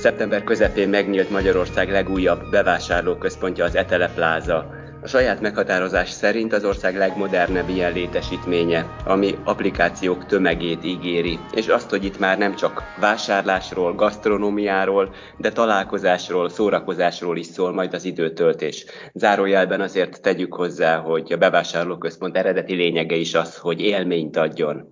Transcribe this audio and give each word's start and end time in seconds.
Szeptember 0.00 0.44
közepén 0.44 0.88
megnyílt 0.88 1.30
Magyarország 1.30 1.90
legújabb 1.90 2.50
bevásárlóközpontja 2.50 3.64
az 3.64 3.74
Etele 3.74 4.08
Plaza. 4.14 4.70
A 5.02 5.06
saját 5.08 5.40
meghatározás 5.40 6.10
szerint 6.10 6.52
az 6.52 6.64
ország 6.64 6.96
legmodernebb 6.96 7.68
ilyen 7.68 7.92
létesítménye, 7.92 8.96
ami 9.04 9.34
applikációk 9.44 10.26
tömegét 10.26 10.84
ígéri, 10.84 11.38
és 11.54 11.66
azt, 11.68 11.90
hogy 11.90 12.04
itt 12.04 12.18
már 12.18 12.38
nem 12.38 12.54
csak 12.54 12.82
vásárlásról, 13.00 13.94
gasztronómiáról, 13.94 15.14
de 15.36 15.52
találkozásról, 15.52 16.48
szórakozásról 16.48 17.36
is 17.36 17.46
szól 17.46 17.72
majd 17.72 17.94
az 17.94 18.04
időtöltés. 18.04 18.84
Zárójelben 19.14 19.80
azért 19.80 20.22
tegyük 20.22 20.54
hozzá, 20.54 20.96
hogy 20.96 21.32
a 21.32 21.36
bevásárlóközpont 21.36 22.36
eredeti 22.36 22.74
lényege 22.74 23.16
is 23.16 23.34
az, 23.34 23.56
hogy 23.56 23.80
élményt 23.80 24.36
adjon. 24.36 24.88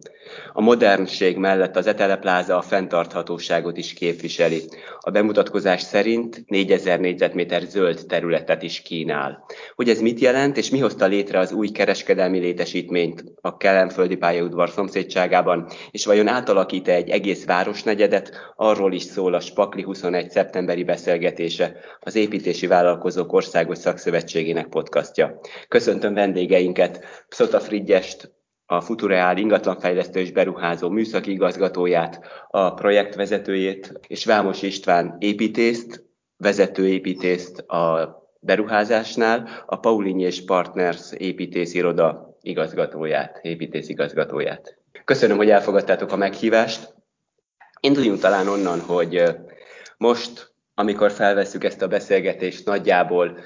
A 0.53 0.61
modernség 0.61 1.37
mellett 1.37 1.77
az 1.77 1.87
Etelepláza 1.87 2.57
a 2.57 2.63
fenntarthatóságot 2.63 3.77
is 3.77 3.93
képviseli. 3.93 4.63
A 5.01 5.11
bemutatkozás 5.11 5.83
szerint 5.83 6.43
4000 6.47 7.01
négyzetméter 7.01 7.63
zöld 7.63 8.05
területet 8.09 8.63
is 8.63 8.83
kínál. 8.83 9.45
Hogy 9.75 9.89
ez 9.89 10.01
mit 10.01 10.21
jelent, 10.21 10.57
és 10.57 10.71
mi 10.71 10.79
hozta 10.79 11.07
létre 11.07 11.39
az 11.39 11.53
új 11.53 11.69
kereskedelmi 11.69 12.39
létesítményt 12.39 13.25
a 13.41 13.57
Kelemföldi 13.57 14.17
pályaudvar 14.17 14.71
szomszédságában, 14.71 15.69
és 15.91 16.07
vajon 16.07 16.29
átalakít-e 16.29 16.93
egy 16.93 17.09
egész 17.09 17.45
városnegyedet, 17.45 18.53
arról 18.57 18.93
is 18.93 19.03
szól 19.03 19.35
a 19.35 19.41
Spakli 19.41 19.83
21. 19.83 20.31
szeptemberi 20.31 20.85
beszélgetése, 20.85 21.77
az 22.01 22.15
Építési 22.15 22.67
Vállalkozók 22.67 23.33
Országos 23.33 23.79
Szakszövetségének 23.79 24.67
podcastja. 24.69 25.41
Köszöntöm 25.69 26.15
vendégeinket, 26.15 27.05
Pszota 27.29 27.61
Frigyest, 27.61 28.37
a 28.71 28.81
Futureál 28.81 29.37
ingatlanfejlesztő 29.37 30.21
és 30.21 30.33
beruházó 30.33 30.89
műszaki 30.89 31.31
igazgatóját, 31.31 32.21
a 32.49 32.75
projektvezetőjét, 32.75 34.01
és 34.07 34.25
Vámos 34.25 34.63
István 34.63 35.17
építészt, 35.19 36.05
vezetőépítészt 36.37 37.59
a 37.59 38.17
beruházásnál, 38.41 39.49
a 39.67 39.77
Paulini 39.77 40.23
és 40.23 40.45
Partners 40.45 41.13
építésziroda 41.13 42.37
igazgatóját, 42.41 43.39
építész 43.43 43.89
igazgatóját. 43.89 44.79
Köszönöm, 45.05 45.37
hogy 45.37 45.51
elfogadtátok 45.51 46.13
a 46.13 46.17
meghívást. 46.17 46.95
Induljunk 47.81 48.21
talán 48.21 48.49
onnan, 48.49 48.81
hogy 48.81 49.23
most, 49.97 50.53
amikor 50.75 51.11
felveszük 51.11 51.65
ezt 51.65 51.83
a 51.83 51.89
beszélgetést 51.89 52.67
nagyjából, 52.67 53.39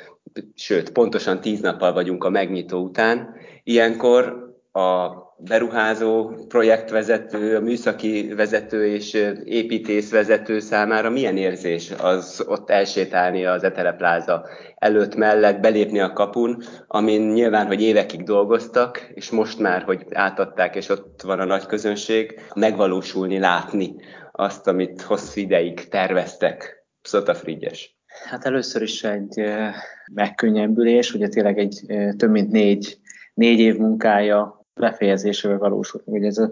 sőt, 0.55 0.93
pontosan 0.93 1.41
tíz 1.41 1.61
nappal 1.61 1.93
vagyunk 1.93 2.25
a 2.25 2.31
megnyitó 2.31 2.83
után, 2.83 3.35
ilyenkor 3.65 4.42
a 4.73 5.11
beruházó, 5.37 6.31
projektvezető, 6.49 7.57
a 7.57 7.61
műszaki 7.61 8.33
vezető 8.35 8.87
és 8.87 9.15
építészvezető 9.45 10.59
számára 10.59 11.11
milyen 11.11 11.37
érzés 11.37 11.91
az 11.91 12.45
ott 12.47 12.71
elsétálni 12.71 13.45
az 13.45 13.65
Etelepláza 13.65 14.47
előtt 14.75 15.15
mellett, 15.15 15.61
belépni 15.61 16.01
a 16.01 16.13
kapun, 16.13 16.63
amin 16.87 17.21
nyilván, 17.21 17.67
hogy 17.67 17.83
évekig 17.83 18.23
dolgoztak, 18.23 19.11
és 19.15 19.31
most 19.31 19.59
már, 19.59 19.83
hogy 19.83 20.07
átadták, 20.11 20.77
és 20.77 20.89
ott 20.89 21.23
van 21.23 21.41
a 21.41 21.45
nagy 21.45 21.67
közönség, 21.67 22.41
megvalósulni, 22.55 23.39
látni 23.39 23.95
azt, 24.33 24.67
amit 24.69 25.03
hosszú 25.03 25.41
ideig 25.41 25.89
terveztek. 25.89 26.87
Szota 27.03 27.35
Frigyes. 27.35 27.97
Hát 28.29 28.45
először 28.45 28.83
is 28.83 29.05
egy 29.05 29.43
megkönnyebbülés, 30.13 31.15
ugye 31.15 31.29
tényleg 31.29 31.59
egy 31.59 31.81
több 32.17 32.31
mint 32.31 32.51
négy, 32.51 32.97
négy 33.35 33.59
év 33.59 33.77
munkája 33.77 34.62
befejezésével 34.75 35.59
valósult 35.59 36.07
meg. 36.07 36.15
Ugye 36.21 36.27
ez 36.27 36.39
a, 36.39 36.51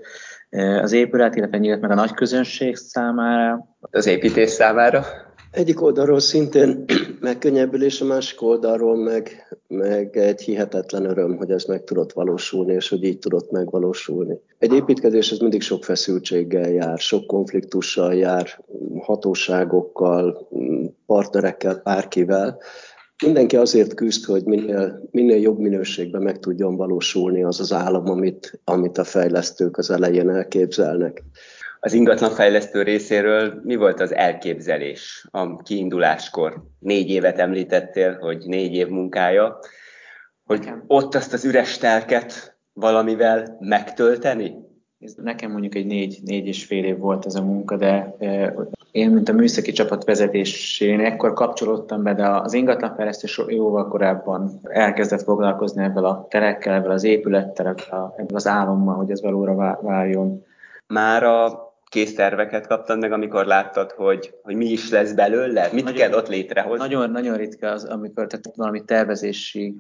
e, 0.51 0.83
az 0.83 0.93
épület, 0.93 1.37
illetve 1.37 1.59
nyílt 1.59 1.81
meg 1.81 1.91
a 1.91 1.95
nagy 1.95 2.15
közönség 2.15 2.77
számára. 2.77 3.67
Az 3.81 4.07
építés 4.07 4.51
számára? 4.51 5.05
Egyik 5.51 5.83
oldalról 5.83 6.21
szintén 6.21 6.85
megkönnyebbülés, 7.21 8.01
a 8.01 8.05
másik 8.05 8.43
oldalról 8.43 8.97
meg, 8.97 9.47
meg 9.69 10.17
egy 10.17 10.41
hihetetlen 10.41 11.05
öröm, 11.05 11.37
hogy 11.37 11.51
ez 11.51 11.65
meg 11.65 11.85
tudott 11.85 12.13
valósulni, 12.13 12.73
és 12.73 12.89
hogy 12.89 13.05
így 13.05 13.19
tudott 13.19 13.51
megvalósulni. 13.51 14.41
Egy 14.59 14.73
építkezés 14.73 15.31
ez 15.31 15.39
mindig 15.39 15.63
sok 15.63 15.85
feszültséggel 15.85 16.71
jár, 16.71 16.99
sok 16.99 17.27
konfliktussal 17.27 18.15
jár, 18.15 18.65
hatóságokkal, 18.99 20.49
partnerekkel, 21.07 21.81
bárkivel, 21.85 22.59
Mindenki 23.21 23.57
azért 23.57 23.95
küzd, 23.95 24.25
hogy 24.25 24.45
minél, 24.45 25.09
minél 25.11 25.41
jobb 25.41 25.59
minőségben 25.59 26.23
meg 26.23 26.39
tudjon 26.39 26.77
valósulni 26.77 27.43
az 27.43 27.61
az 27.61 27.73
állam, 27.73 28.11
amit, 28.11 28.61
amit 28.65 28.99
a 28.99 29.05
fejlesztők 29.05 29.79
az 29.79 29.91
elején 29.91 30.31
elképzelnek. 30.31 31.23
Az 31.81 31.93
ingatlanfejlesztő 31.93 32.83
részéről 32.83 33.61
mi 33.65 33.77
volt 33.77 34.01
az 34.01 34.15
elképzelés 34.15 35.27
a 35.31 35.57
kiinduláskor? 35.57 36.65
Négy 36.79 37.11
évet 37.11 37.39
említettél, 37.39 38.19
hogy 38.19 38.45
négy 38.47 38.75
év 38.75 38.89
munkája, 38.89 39.59
hogy 40.45 40.71
ott 40.87 41.15
azt 41.15 41.33
az 41.33 41.45
üres 41.45 41.79
telket 41.79 42.59
valamivel 42.73 43.57
megtölteni? 43.61 44.55
Nekem 45.17 45.51
mondjuk 45.51 45.75
egy 45.75 45.87
négy, 45.87 46.19
négy 46.25 46.47
és 46.47 46.65
fél 46.65 46.85
év 46.85 46.99
volt 46.99 47.27
ez 47.27 47.35
a 47.35 47.43
munka, 47.43 47.77
de 47.77 48.15
én, 48.93 49.11
mint 49.11 49.29
a 49.29 49.33
műszaki 49.33 49.73
csapat 49.73 50.05
vezetésén, 50.05 51.01
ekkor 51.01 51.33
kapcsolódtam 51.33 52.03
be, 52.03 52.15
de 52.15 52.29
az 52.29 52.53
ingatlanfejlesztés 52.53 53.41
jóval 53.47 53.89
korábban 53.89 54.61
elkezdett 54.63 55.23
foglalkozni 55.23 55.85
ebben 55.85 56.05
a 56.05 56.27
terekkel, 56.29 56.75
ebben 56.75 56.91
az 56.91 57.05
épülettel, 57.05 57.77
ebben 58.17 58.35
az 58.35 58.47
álommal, 58.47 58.95
hogy 58.95 59.11
ez 59.11 59.23
valóra 59.23 59.79
váljon. 59.83 60.45
Már 60.87 61.23
a 61.23 61.70
kész 61.91 62.15
terveket 62.15 62.67
kaptad 62.67 62.99
meg, 62.99 63.13
amikor 63.13 63.47
láttad, 63.47 63.91
hogy, 63.91 64.35
hogy 64.43 64.55
mi 64.55 64.65
is 64.65 64.91
lesz 64.91 65.13
belőle? 65.13 65.69
Mit 65.73 65.85
nagyon, 65.85 65.99
kell 65.99 66.13
ott 66.13 66.29
létrehozni? 66.29 66.79
Nagyon, 66.79 67.11
nagyon 67.11 67.37
ritka 67.37 67.71
az, 67.71 67.85
amikor 67.85 68.27
tehát 68.27 68.57
valami 68.57 68.85
tervezési 68.85 69.77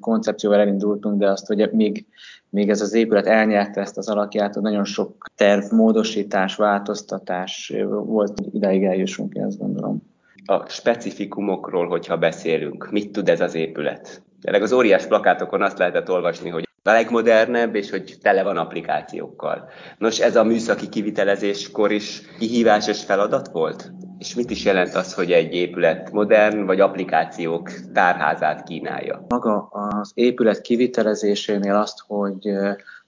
koncepcióval 0.00 0.60
elindultunk, 0.60 1.18
de 1.18 1.30
azt, 1.30 1.46
hogy 1.46 1.70
még, 1.72 2.06
még 2.48 2.70
ez 2.70 2.80
az 2.80 2.94
épület 2.94 3.26
elnyerte 3.26 3.80
ezt 3.80 3.98
az 3.98 4.08
alakját, 4.08 4.54
hogy 4.54 4.62
nagyon 4.62 4.84
sok 4.84 5.30
terv, 5.36 5.72
módosítás, 5.72 6.56
változtatás 6.56 7.72
volt, 7.88 8.40
ideig 8.52 8.84
eljussunk, 8.84 9.34
én 9.34 9.44
azt 9.44 9.58
gondolom. 9.58 10.02
A 10.44 10.68
specifikumokról, 10.68 11.88
hogyha 11.88 12.16
beszélünk, 12.16 12.90
mit 12.90 13.12
tud 13.12 13.28
ez 13.28 13.40
az 13.40 13.54
épület? 13.54 14.22
Tényleg 14.40 14.62
az 14.62 14.72
óriás 14.72 15.06
plakátokon 15.06 15.62
azt 15.62 15.78
lehetett 15.78 16.10
olvasni, 16.10 16.48
hogy 16.48 16.68
a 16.84 16.92
legmodernebb, 16.92 17.74
és 17.74 17.90
hogy 17.90 18.16
tele 18.22 18.42
van 18.42 18.56
applikációkkal. 18.56 19.70
Nos, 19.98 20.20
ez 20.20 20.36
a 20.36 20.44
műszaki 20.44 20.88
kivitelezéskor 20.88 21.92
is 21.92 22.22
kihívásos 22.38 23.04
feladat 23.04 23.48
volt? 23.52 23.92
És 24.18 24.34
mit 24.34 24.50
is 24.50 24.64
jelent 24.64 24.94
az, 24.94 25.14
hogy 25.14 25.32
egy 25.32 25.54
épület 25.54 26.12
modern 26.12 26.66
vagy 26.66 26.80
applikációk 26.80 27.70
tárházát 27.92 28.62
kínálja? 28.62 29.24
Maga 29.28 29.68
az 29.70 30.12
épület 30.14 30.60
kivitelezésénél 30.60 31.74
azt, 31.74 31.98
hogy 32.06 32.48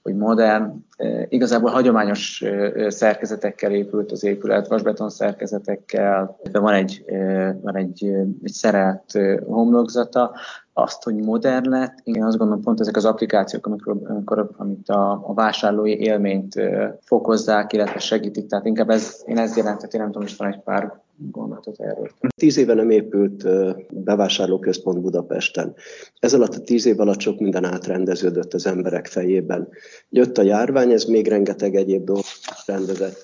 hogy 0.05 0.17
modern, 0.17 0.85
igazából 1.29 1.71
hagyományos 1.71 2.45
szerkezetekkel 2.89 3.73
épült 3.73 4.13
az 4.13 4.25
épület, 4.25 4.69
vasbeton 4.69 5.11
szerkezetekkel, 5.11 6.39
de 6.51 6.59
van 6.59 6.75
egy, 6.75 7.05
van 7.63 7.77
egy, 7.77 8.05
egy 8.43 8.53
szerelt 8.53 9.13
homlokzata, 9.47 10.35
azt, 10.73 11.03
hogy 11.03 11.15
modern 11.15 11.69
lett, 11.69 11.99
én 12.03 12.25
azt 12.25 12.37
gondolom 12.37 12.63
pont 12.63 12.81
ezek 12.81 12.97
az 12.97 13.05
applikációk, 13.05 13.67
amikor, 13.67 13.97
amikor 14.09 14.51
amit 14.57 14.89
a, 14.89 15.11
a 15.27 15.35
vásárlói 15.35 15.99
élményt 15.99 16.55
fokozzák, 17.01 17.73
illetve 17.73 17.99
segítik, 17.99 18.47
tehát 18.47 18.67
inkább 18.67 18.91
ez, 18.91 19.23
én 19.27 19.39
ezt 19.39 19.57
jelentett, 19.57 19.93
én 19.93 20.01
nem 20.01 20.11
tudom, 20.11 20.27
is 20.27 20.37
van 20.37 20.53
egy 20.53 20.61
pár 20.61 21.03
gondolatot 21.17 21.81
erről. 21.81 22.11
Tíz 22.37 22.57
éve 22.57 22.75
nem 22.75 22.91
épült 22.91 23.47
bevásárlóközpont 23.91 25.01
Budapesten. 25.01 25.75
Ez 26.19 26.35
alatt 26.35 26.55
a 26.55 26.61
tíz 26.61 26.87
év 26.87 27.01
alatt 27.01 27.21
sok 27.21 27.39
minden 27.39 27.65
átrendeződött 27.65 28.55
az 28.55 28.67
emberek 28.67 29.07
fejében. 29.07 29.69
Jött 30.09 30.39
a 30.39 30.43
járvány, 30.43 30.93
ez 30.93 31.05
még 31.05 31.29
rengeteg 31.29 31.75
egyéb 31.75 32.05
dolgot 32.05 32.25
rendezett. 32.67 33.17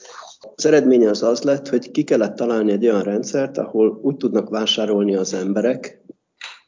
Az 0.55 0.67
eredménye 0.67 1.09
az 1.09 1.23
az 1.23 1.43
lett, 1.43 1.69
hogy 1.69 1.91
ki 1.91 2.03
kellett 2.03 2.37
találni 2.37 2.73
egy 2.73 2.85
olyan 2.85 3.03
rendszert, 3.03 3.59
ahol 3.59 4.01
úgy 4.03 4.17
tudnak 4.17 4.49
vásárolni 4.49 5.15
az 5.15 5.35
emberek, 5.35 6.05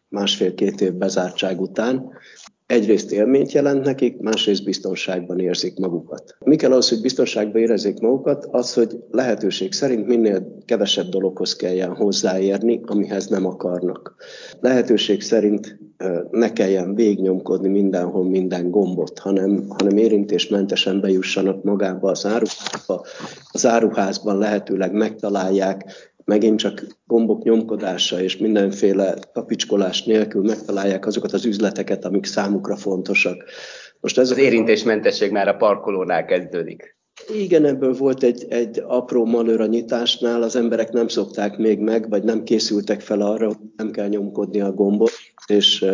másfél-két 0.08 0.80
év 0.80 0.92
bezártság 0.92 1.60
után, 1.60 2.10
egyrészt 2.72 3.12
élményt 3.12 3.52
jelent 3.52 3.84
nekik, 3.84 4.20
másrészt 4.20 4.64
biztonságban 4.64 5.38
érzik 5.38 5.78
magukat. 5.78 6.36
Mi 6.44 6.56
kell 6.56 6.72
az, 6.72 6.88
hogy 6.88 7.00
biztonságban 7.00 7.60
érezzék 7.60 7.98
magukat? 7.98 8.48
Az, 8.50 8.74
hogy 8.74 8.98
lehetőség 9.10 9.72
szerint 9.72 10.06
minél 10.06 10.56
kevesebb 10.64 11.08
dologhoz 11.08 11.56
kelljen 11.56 11.94
hozzáérni, 11.94 12.80
amihez 12.84 13.26
nem 13.26 13.46
akarnak. 13.46 14.14
Lehetőség 14.60 15.22
szerint 15.22 15.78
ne 16.30 16.52
kelljen 16.52 16.94
végnyomkodni 16.94 17.68
mindenhol 17.68 18.24
minden 18.24 18.70
gombot, 18.70 19.18
hanem, 19.18 19.64
hanem 19.68 19.96
érintésmentesen 19.96 21.00
bejussanak 21.00 21.62
magába 21.62 22.10
az 22.10 22.26
áruházba. 22.26 23.04
Az 23.52 23.66
áruházban 23.66 24.38
lehetőleg 24.38 24.92
megtalálják 24.92 25.84
megint 26.24 26.58
csak 26.58 26.86
gombok 27.04 27.42
nyomkodása 27.42 28.22
és 28.22 28.36
mindenféle 28.36 29.14
kapicskolás 29.32 30.02
nélkül 30.02 30.42
megtalálják 30.42 31.06
azokat 31.06 31.32
az 31.32 31.44
üzleteket, 31.44 32.04
amik 32.04 32.24
számukra 32.24 32.76
fontosak. 32.76 33.44
Most 34.00 34.18
ez 34.18 34.30
az 34.30 34.38
érintésmentesség 34.38 35.30
már 35.30 35.48
a 35.48 35.56
parkolónál 35.56 36.24
kezdődik. 36.24 36.96
Igen, 37.34 37.64
ebből 37.64 37.92
volt 37.92 38.22
egy, 38.22 38.46
egy 38.48 38.82
apró 38.86 39.24
malőr 39.24 39.60
a 39.60 39.66
nyitásnál, 39.66 40.42
az 40.42 40.56
emberek 40.56 40.92
nem 40.92 41.08
szokták 41.08 41.56
még 41.56 41.78
meg, 41.78 42.08
vagy 42.08 42.22
nem 42.22 42.42
készültek 42.42 43.00
fel 43.00 43.20
arra, 43.20 43.46
hogy 43.46 43.56
nem 43.76 43.90
kell 43.90 44.08
nyomkodni 44.08 44.60
a 44.60 44.72
gombot, 44.72 45.10
és 45.46 45.84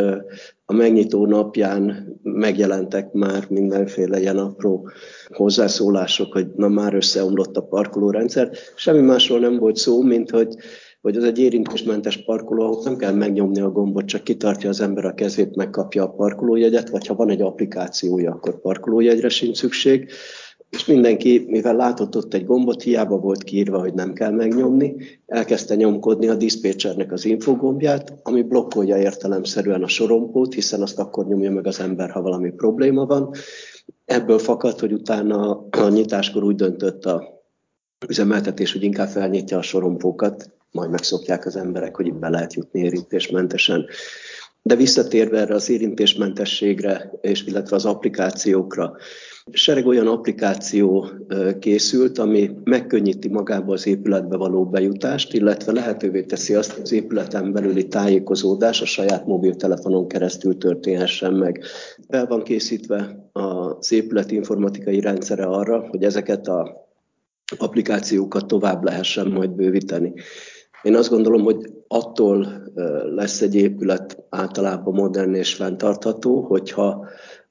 a 0.71 0.75
megnyitó 0.75 1.27
napján 1.27 2.17
megjelentek 2.23 3.13
már 3.13 3.45
mindenféle 3.49 4.21
ilyen 4.21 4.39
apró 4.39 4.91
hozzászólások, 5.29 6.33
hogy 6.33 6.47
na 6.57 6.69
már 6.69 6.95
összeomlott 6.95 7.57
a 7.57 7.63
parkolórendszer. 7.63 8.51
Semmi 8.77 9.01
másról 9.01 9.39
nem 9.39 9.59
volt 9.59 9.77
szó, 9.77 10.03
mint 10.03 10.31
hogy 10.31 10.55
hogy 11.01 11.17
az 11.17 11.25
egy 11.25 11.39
érintésmentes 11.39 12.25
parkoló, 12.25 12.63
ahol 12.63 12.83
nem 12.85 12.97
kell 12.97 13.13
megnyomni 13.13 13.61
a 13.61 13.71
gombot, 13.71 14.07
csak 14.07 14.25
kitartja 14.25 14.69
az 14.69 14.81
ember 14.81 15.05
a 15.05 15.15
kezét, 15.15 15.57
megkapja 15.57 16.03
a 16.03 16.11
parkolójegyet, 16.11 16.89
vagy 16.89 17.07
ha 17.07 17.15
van 17.15 17.31
egy 17.31 17.43
applikációja, 17.43 18.31
akkor 18.31 18.61
parkolójegyre 18.61 19.29
sincs 19.29 19.57
szükség 19.57 20.11
és 20.71 20.85
mindenki, 20.85 21.45
mivel 21.49 21.77
látott 21.77 22.17
ott 22.17 22.35
egy 22.35 22.45
gombot, 22.45 22.83
hiába 22.83 23.19
volt 23.19 23.43
kiírva, 23.43 23.79
hogy 23.79 23.95
nem 23.95 24.13
kell 24.13 24.31
megnyomni, 24.31 24.97
elkezdte 25.27 25.75
nyomkodni 25.75 26.29
a 26.29 26.35
diszpécsernek 26.35 27.13
az 27.13 27.25
infogombját, 27.25 28.15
ami 28.23 28.43
blokkolja 28.43 28.97
értelemszerűen 28.97 29.83
a 29.83 29.89
sorompót, 29.89 30.55
hiszen 30.55 30.83
azt 30.83 30.99
akkor 30.99 31.27
nyomja 31.27 31.51
meg 31.51 31.67
az 31.67 31.81
ember, 31.81 32.11
ha 32.11 32.23
valami 32.23 32.51
probléma 32.51 33.07
van. 33.07 33.35
Ebből 34.05 34.39
fakadt, 34.39 34.81
hogy 34.81 34.93
utána 34.93 35.67
a 35.71 35.89
nyitáskor 35.89 36.43
úgy 36.43 36.57
döntött 36.57 37.05
a 37.05 37.43
üzemeltetés, 38.09 38.73
hogy 38.73 38.83
inkább 38.83 39.09
felnyitja 39.09 39.59
a 39.59 39.63
sorompókat, 39.63 40.51
majd 40.71 40.91
megszokják 40.91 41.47
az 41.47 41.57
emberek, 41.57 41.97
hogy 41.97 42.07
itt 42.07 42.15
be 42.15 42.29
lehet 42.29 42.55
jutni 42.55 42.81
érintésmentesen. 42.81 43.87
De 44.63 44.77
visszatérve 44.77 45.39
erre 45.39 45.55
az 45.55 45.71
érintésmentességre, 45.71 47.13
és 47.21 47.45
illetve 47.45 47.77
az 47.77 47.85
applikációkra, 47.85 48.97
Sereg 49.53 49.87
olyan 49.87 50.07
applikáció 50.07 51.09
készült, 51.59 52.19
ami 52.19 52.51
megkönnyíti 52.65 53.29
magába 53.29 53.73
az 53.73 53.87
épületbe 53.87 54.37
való 54.37 54.65
bejutást, 54.65 55.35
illetve 55.35 55.73
lehetővé 55.73 56.23
teszi 56.23 56.55
azt, 56.55 56.73
hogy 56.73 56.83
az 56.83 56.93
épületen 56.93 57.53
belüli 57.53 57.87
tájékozódás 57.87 58.83
a 58.83 58.87
saját 58.87 59.27
mobiltelefonon 59.27 60.09
keresztül 60.09 60.59
történhessen 60.59 61.35
meg. 61.35 61.63
Fel 62.09 62.27
van 62.27 62.43
készítve 62.43 63.31
az 63.33 63.93
épület 63.93 64.31
informatikai 64.31 65.01
rendszere 65.01 65.45
arra, 65.45 65.87
hogy 65.89 66.03
ezeket 66.03 66.49
az 66.49 66.69
applikációkat 67.59 68.47
tovább 68.47 68.85
lehessen 68.85 69.27
majd 69.27 69.51
bővíteni. 69.51 70.13
Én 70.83 70.95
azt 70.95 71.11
gondolom, 71.11 71.43
hogy 71.43 71.73
attól 71.89 72.63
lesz 73.15 73.41
egy 73.41 73.55
épület 73.55 74.25
általában 74.29 74.95
modern 74.95 75.35
és 75.35 75.55
fenntartható, 75.55 76.41
hogyha 76.41 77.07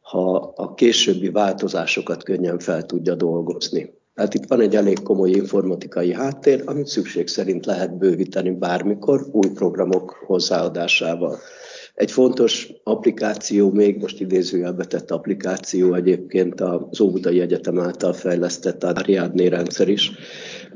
ha 0.09 0.53
a 0.55 0.73
későbbi 0.73 1.29
változásokat 1.29 2.23
könnyen 2.23 2.59
fel 2.59 2.85
tudja 2.85 3.15
dolgozni. 3.15 3.93
Tehát 4.13 4.33
itt 4.33 4.47
van 4.47 4.61
egy 4.61 4.75
elég 4.75 5.03
komoly 5.03 5.29
informatikai 5.29 6.13
háttér, 6.13 6.63
amit 6.65 6.87
szükség 6.87 7.27
szerint 7.27 7.65
lehet 7.65 7.97
bővíteni 7.97 8.51
bármikor 8.51 9.27
új 9.31 9.49
programok 9.49 10.23
hozzáadásával. 10.25 11.37
Egy 11.93 12.11
fontos 12.11 12.71
applikáció, 12.83 13.71
még 13.71 14.01
most 14.01 14.19
idézőjelbe 14.19 14.85
tett 14.85 15.11
applikáció 15.11 15.93
egyébként 15.93 16.61
az 16.61 17.01
Óbudai 17.01 17.39
Egyetem 17.39 17.79
által 17.79 18.13
fejlesztett 18.13 18.83
Ariadné 18.83 19.47
rendszer 19.47 19.87
is, 19.87 20.11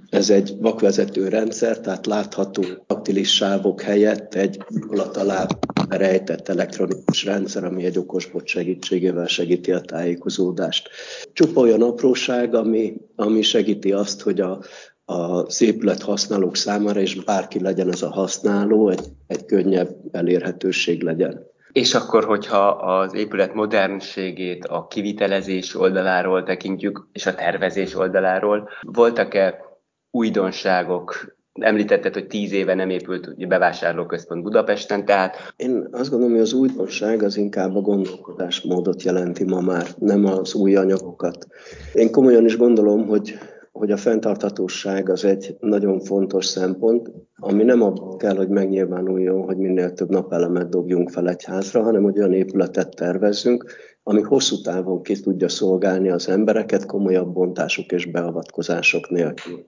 ez 0.10 0.30
egy 0.30 0.54
vakvezető 0.60 1.28
rendszer, 1.28 1.80
tehát 1.80 2.06
látható 2.06 2.64
aktilis 2.88 3.36
sávok 3.36 3.82
helyett 3.82 4.36
egy 4.36 4.66
alatt 4.88 5.18
alá 5.18 5.48
rejtett 5.98 6.50
elektronikus 6.50 7.24
rendszer, 7.26 7.64
ami 7.64 7.86
egy 7.86 7.98
okosbot 7.98 8.48
segítségével 8.48 9.28
segíti 9.28 9.72
a 9.72 9.82
tájékozódást. 9.82 10.90
Csupa 11.34 11.62
olyan 11.62 11.82
apróság, 11.82 12.56
ami, 12.56 12.94
ami 13.16 13.42
segíti 13.42 13.92
azt, 13.92 14.22
hogy 14.22 14.42
a, 14.42 14.60
a 15.06 15.46
épület 15.60 16.02
használók 16.02 16.56
számára, 16.56 17.00
és 17.00 17.24
bárki 17.24 17.60
legyen 17.60 17.92
ez 17.92 18.02
a 18.02 18.10
használó, 18.10 18.90
egy, 18.90 19.06
egy 19.28 19.46
könnyebb 19.46 19.96
elérhetőség 20.12 21.04
legyen. 21.04 21.50
És 21.72 21.94
akkor, 21.94 22.24
hogyha 22.24 22.68
az 22.68 23.14
épület 23.14 23.54
modernségét 23.54 24.66
a 24.66 24.88
kivitelezés 24.88 25.76
oldaláról 25.76 26.44
tekintjük, 26.44 27.08
és 27.12 27.26
a 27.26 27.36
tervezés 27.36 27.96
oldaláról, 27.96 28.70
voltak-e 28.82 29.72
újdonságok. 30.12 31.36
Említetted, 31.62 32.14
hogy 32.14 32.28
tíz 32.28 32.52
éve 32.52 32.74
nem 32.74 32.90
épült 32.90 33.48
bevásárlóközpont 33.48 34.44
Budapesten, 34.44 35.06
tehát... 35.06 35.54
Én 35.56 35.88
azt 35.92 36.10
gondolom, 36.10 36.34
hogy 36.34 36.44
az 36.44 36.54
újdonság 36.54 37.24
az 37.24 37.38
inkább 37.38 37.76
a 37.76 37.82
gondolkodásmódot 37.82 39.04
jelenti 39.04 39.44
ma 39.44 39.62
már, 39.62 39.88
nem 40.00 40.26
az 40.26 40.54
új 40.54 40.76
anyagokat. 40.76 41.48
Én 41.94 42.12
komolyan 42.12 42.46
is 42.46 42.58
gondolom, 42.58 43.08
hogy 43.08 43.38
hogy 43.72 43.92
a 43.92 43.98
fenntarthatóság 43.98 45.10
az 45.10 45.26
egy 45.26 45.56
nagyon 45.60 46.00
fontos 46.00 46.46
szempont, 46.46 47.12
ami 47.36 47.64
nem 47.64 47.82
abban 47.82 48.18
kell, 48.18 48.36
hogy 48.36 48.50
megnyilvánuljon, 48.50 49.44
hogy 49.44 49.58
minél 49.58 49.94
több 49.94 50.10
napelemet 50.10 50.70
dobjunk 50.70 51.10
fel 51.10 51.30
egy 51.30 51.44
házra, 51.44 51.84
hanem 51.84 52.04
hogy 52.04 52.18
olyan 52.18 52.34
épületet 52.34 52.96
tervezzünk, 52.96 53.66
ami 54.04 54.22
hosszú 54.22 54.62
távon 54.62 55.02
ki 55.02 55.20
tudja 55.20 55.50
szolgálni 55.50 56.10
az 56.10 56.30
embereket 56.30 56.86
komolyabb 56.86 57.34
bontások 57.34 57.92
és 57.92 58.06
beavatkozások 58.06 59.10
nélkül. 59.10 59.66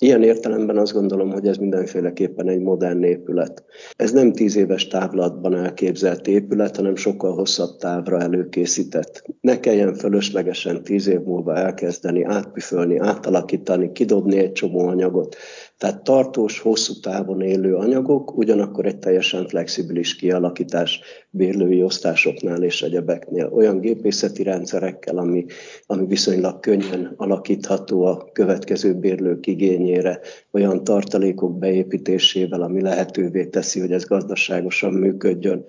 Ilyen 0.00 0.22
értelemben 0.22 0.76
azt 0.78 0.92
gondolom, 0.92 1.30
hogy 1.30 1.46
ez 1.46 1.56
mindenféleképpen 1.56 2.48
egy 2.48 2.60
modern 2.60 3.02
épület. 3.02 3.64
Ez 3.96 4.12
nem 4.12 4.32
tíz 4.32 4.56
éves 4.56 4.86
távlatban 4.86 5.54
elképzelt 5.54 6.26
épület, 6.26 6.76
hanem 6.76 6.96
sokkal 6.96 7.32
hosszabb 7.34 7.76
távra 7.76 8.20
előkészített. 8.20 9.22
Ne 9.40 9.60
kelljen 9.60 9.94
fölöslegesen 9.94 10.82
tíz 10.82 11.06
év 11.06 11.20
múlva 11.20 11.56
elkezdeni 11.56 12.24
átpüfölni, 12.24 12.98
átalakítani, 12.98 13.92
kidobni 13.92 14.38
egy 14.38 14.52
csomó 14.52 14.86
anyagot. 14.86 15.36
Tehát 15.78 16.02
tartós, 16.02 16.60
hosszú 16.60 16.92
távon 17.00 17.40
élő 17.40 17.74
anyagok, 17.74 18.36
ugyanakkor 18.36 18.86
egy 18.86 18.98
teljesen 18.98 19.48
flexibilis 19.48 20.16
kialakítás 20.16 21.00
bérlői 21.30 21.82
osztásoknál 21.82 22.62
és 22.62 22.82
egyebeknél. 22.82 23.46
Olyan 23.46 23.80
gépészeti 23.80 24.42
rendszerekkel, 24.42 25.18
ami, 25.18 25.44
ami 25.86 26.06
viszonylag 26.06 26.60
könnyen 26.60 27.14
alakítható 27.16 28.04
a 28.04 28.30
következő 28.32 28.94
bérlők 28.94 29.46
igényére, 29.46 30.20
olyan 30.52 30.84
tartalékok 30.84 31.58
beépítésével, 31.58 32.62
ami 32.62 32.80
lehetővé 32.80 33.46
teszi, 33.46 33.80
hogy 33.80 33.92
ez 33.92 34.04
gazdaságosan 34.04 34.92
működjön. 34.92 35.64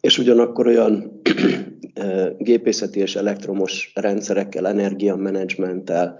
És 0.00 0.18
ugyanakkor 0.18 0.66
olyan 0.66 1.20
gépészeti 2.38 3.00
és 3.00 3.16
elektromos 3.16 3.92
rendszerekkel, 3.94 4.66
energiamenedzsmenttel, 4.66 6.18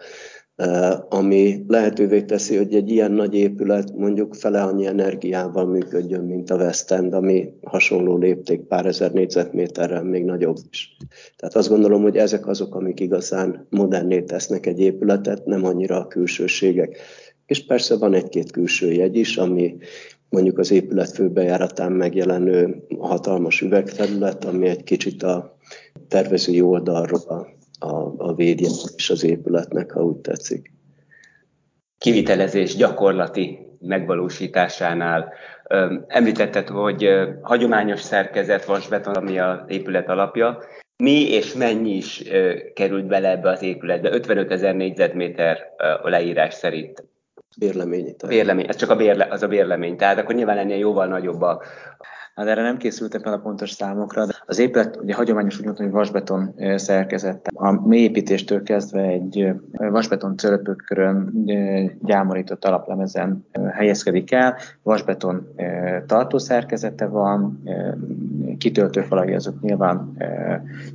ami 1.09 1.65
lehetővé 1.67 2.23
teszi, 2.23 2.57
hogy 2.57 2.75
egy 2.75 2.91
ilyen 2.91 3.13
nagy 3.13 3.35
épület 3.35 3.97
mondjuk 3.97 4.35
fele 4.35 4.63
annyi 4.63 4.87
energiával 4.87 5.67
működjön, 5.67 6.25
mint 6.25 6.51
a 6.51 6.57
West 6.57 6.91
End, 6.91 7.13
ami 7.13 7.53
hasonló 7.63 8.17
lépték 8.17 8.61
pár 8.61 8.87
ezer 8.87 9.13
négyzetméterrel 9.13 10.03
még 10.03 10.25
nagyobb 10.25 10.57
is. 10.71 10.97
Tehát 11.37 11.57
azt 11.57 11.69
gondolom, 11.69 12.03
hogy 12.03 12.17
ezek 12.17 12.47
azok, 12.47 12.75
amik 12.75 13.01
igazán 13.01 13.67
moderné 13.71 14.23
tesznek 14.23 14.67
egy 14.67 14.81
épületet, 14.81 15.47
nem 15.47 15.65
annyira 15.65 15.97
a 15.97 16.07
külsőségek. 16.07 16.97
És 17.47 17.67
persze 17.67 17.97
van 17.97 18.15
egy-két 18.15 18.51
külső 18.51 18.93
jegy 18.93 19.17
is, 19.17 19.37
ami 19.37 19.77
mondjuk 20.29 20.59
az 20.59 20.71
épület 20.71 21.11
főbejáratán 21.11 21.93
megjelenő 21.93 22.85
hatalmas 22.99 23.61
üvegfelület, 23.61 24.45
ami 24.45 24.69
egy 24.69 24.83
kicsit 24.83 25.23
a 25.23 25.57
tervezői 26.09 26.61
oldalról 26.61 27.57
a, 27.79 28.13
a 28.17 28.35
védje 28.35 28.69
és 28.97 29.11
az 29.11 29.25
épületnek, 29.25 29.93
ha 29.93 30.05
úgy 30.05 30.17
tetszik. 30.17 30.73
Kivitelezés 31.99 32.77
gyakorlati 32.77 33.59
megvalósításánál 33.81 35.33
említetted, 36.07 36.69
hogy 36.69 37.09
hagyományos 37.43 38.01
szerkezet, 38.01 38.65
vasbeton, 38.65 39.15
ami 39.15 39.39
az 39.39 39.59
épület 39.67 40.09
alapja. 40.09 40.59
Mi 40.97 41.31
és 41.31 41.53
mennyi 41.53 41.97
is 41.97 42.23
került 42.75 43.07
bele 43.07 43.31
ebbe 43.31 43.51
az 43.51 43.63
épületbe? 43.63 44.11
55 44.13 44.51
ezer 44.51 44.75
négyzetméter 44.75 45.59
a 46.03 46.09
leírás 46.09 46.55
szerint. 46.55 47.05
Bérlemény. 47.59 48.15
Bérlemény, 48.27 48.67
ez 48.69 48.77
csak 48.77 48.91
a, 48.91 48.97
bérle, 48.97 49.27
az 49.31 49.43
a 49.43 49.49
bérlemény. 49.49 49.97
Tehát 49.97 50.19
akkor 50.19 50.35
nyilván 50.35 50.59
ennél 50.59 50.77
jóval 50.77 51.07
nagyobb 51.07 51.43
a, 51.43 51.63
Hát 52.39 52.47
erre 52.47 52.63
nem 52.63 52.77
készültem 52.77 53.21
fel 53.21 53.33
a 53.33 53.39
pontos 53.39 53.71
számokra, 53.71 54.27
de 54.27 54.33
az 54.47 54.59
épület 54.59 54.97
ugye 55.03 55.15
hagyományos 55.15 55.59
úgy 55.59 55.65
mondtam, 55.65 55.87
hogy 55.87 55.95
vasbeton 55.95 56.55
szerkezet. 56.77 57.47
A 57.55 57.89
mélyépítéstől 57.89 58.63
kezdve 58.63 59.03
egy 59.03 59.53
vasbeton 59.73 60.37
cölöpökörön 60.37 61.33
gyámorított 62.03 62.65
alaplemezen 62.65 63.47
helyezkedik 63.73 64.33
el, 64.33 64.57
vasbeton 64.83 65.49
tartószerkezete 66.07 67.07
van, 67.07 67.63
kitöltőfalai 68.59 69.35
azok 69.35 69.61
nyilván 69.61 70.17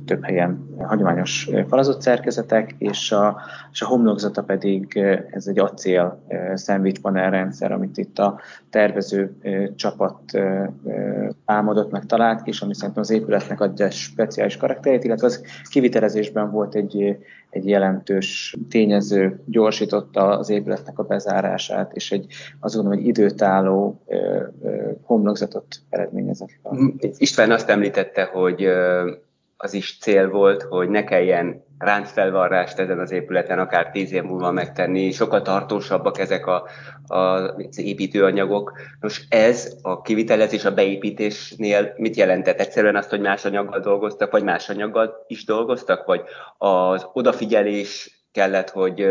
több 0.06 0.24
helyen 0.24 0.68
hagyományos 0.78 1.50
falazott 1.68 2.00
szerkezetek, 2.00 2.74
és 2.78 3.12
a, 3.12 3.40
és 3.72 3.82
a 3.82 3.86
homlokzata 3.86 4.42
pedig 4.42 4.96
ez 5.30 5.46
egy 5.46 5.58
acél 5.58 6.22
szendvics 6.54 7.00
rendszer, 7.02 7.72
amit 7.72 7.98
itt 7.98 8.18
a 8.18 8.40
tervező 8.70 9.36
csapat 9.76 10.20
álmodott, 11.44 11.90
meg 11.90 12.06
talált 12.06 12.46
és 12.46 12.60
ami 12.60 12.74
szerintem 12.74 13.02
az 13.02 13.10
épületnek 13.10 13.60
adja 13.60 13.90
speciális 13.90 14.56
karakterét, 14.56 15.04
illetve 15.04 15.26
az 15.26 15.42
kivitelezésben 15.70 16.50
volt 16.50 16.74
egy, 16.74 17.16
egy 17.54 17.68
jelentős 17.68 18.56
tényező, 18.70 19.40
gyorsította 19.46 20.38
az 20.38 20.50
épületnek 20.50 20.98
a 20.98 21.02
bezárását, 21.02 21.92
és 21.92 22.12
egy 22.12 22.26
azt 22.60 22.74
gondolom, 22.74 22.98
egy 22.98 23.06
időtálló 23.06 24.00
homlokzatot 25.02 25.66
eredményezett. 25.88 26.50
István 27.16 27.50
azt 27.50 27.68
említette, 27.68 28.24
hogy 28.24 28.68
az 29.56 29.74
is 29.74 29.98
cél 30.00 30.28
volt, 30.28 30.62
hogy 30.62 30.88
ne 30.88 31.04
kelljen 31.04 31.63
ráncfelvarrást 31.78 32.78
ezen 32.78 32.98
az 32.98 33.10
épületen 33.10 33.58
akár 33.58 33.90
tíz 33.90 34.12
év 34.12 34.22
múlva 34.22 34.50
megtenni, 34.50 35.10
sokkal 35.10 35.42
tartósabbak 35.42 36.18
ezek 36.18 36.46
a, 36.46 36.66
a, 37.06 37.16
az 37.16 37.78
építőanyagok. 37.78 38.72
Nos, 39.00 39.24
ez 39.28 39.76
a 39.82 40.00
kivitelezés 40.00 40.64
a 40.64 40.74
beépítésnél 40.74 41.94
mit 41.96 42.16
jelentett? 42.16 42.60
Egyszerűen 42.60 42.96
azt, 42.96 43.10
hogy 43.10 43.20
más 43.20 43.44
anyaggal 43.44 43.80
dolgoztak, 43.80 44.30
vagy 44.30 44.44
más 44.44 44.68
anyaggal 44.68 45.24
is 45.26 45.44
dolgoztak, 45.44 46.06
vagy 46.06 46.22
az 46.58 47.06
odafigyelés 47.12 48.22
kellett, 48.32 48.70
hogy 48.70 49.06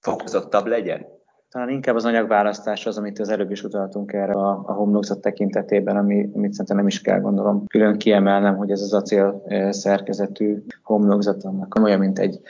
fokozottabb 0.00 0.66
legyen? 0.66 1.19
Talán 1.50 1.68
inkább 1.68 1.94
az 1.94 2.04
anyagválasztás 2.04 2.86
az, 2.86 2.98
amit 2.98 3.18
az 3.18 3.28
előbb 3.28 3.50
is 3.50 3.62
utaltunk 3.62 4.12
erre 4.12 4.32
a, 4.32 4.62
a 4.66 4.72
homlokzat 4.72 5.20
tekintetében, 5.20 5.96
ami, 5.96 6.30
amit 6.34 6.50
szerintem 6.52 6.76
nem 6.76 6.86
is 6.86 7.00
kell 7.00 7.20
gondolom. 7.20 7.66
Külön 7.66 7.98
kiemelnem, 7.98 8.56
hogy 8.56 8.70
ez 8.70 8.80
az 8.80 8.92
acél 8.92 9.42
szerkezetű 9.70 10.62
homlokzat, 10.82 11.44
annak 11.44 11.74
olyan, 11.82 11.98
mint 11.98 12.18
egy 12.18 12.40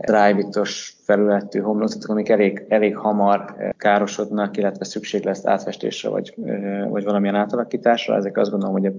drájvitos 0.00 0.96
felületű 1.04 1.60
homlokzatok, 1.60 2.10
amik 2.10 2.28
elég, 2.28 2.64
elég 2.68 2.96
hamar 2.96 3.54
károsodnak, 3.76 4.56
illetve 4.56 4.84
szükség 4.84 5.24
lesz 5.24 5.46
átfestésre 5.46 6.08
vagy, 6.08 6.34
vagy 6.88 7.04
valamilyen 7.04 7.34
átalakításra. 7.34 8.16
Ezek 8.16 8.36
azt 8.36 8.50
gondolom, 8.50 8.80
hogy 8.80 8.92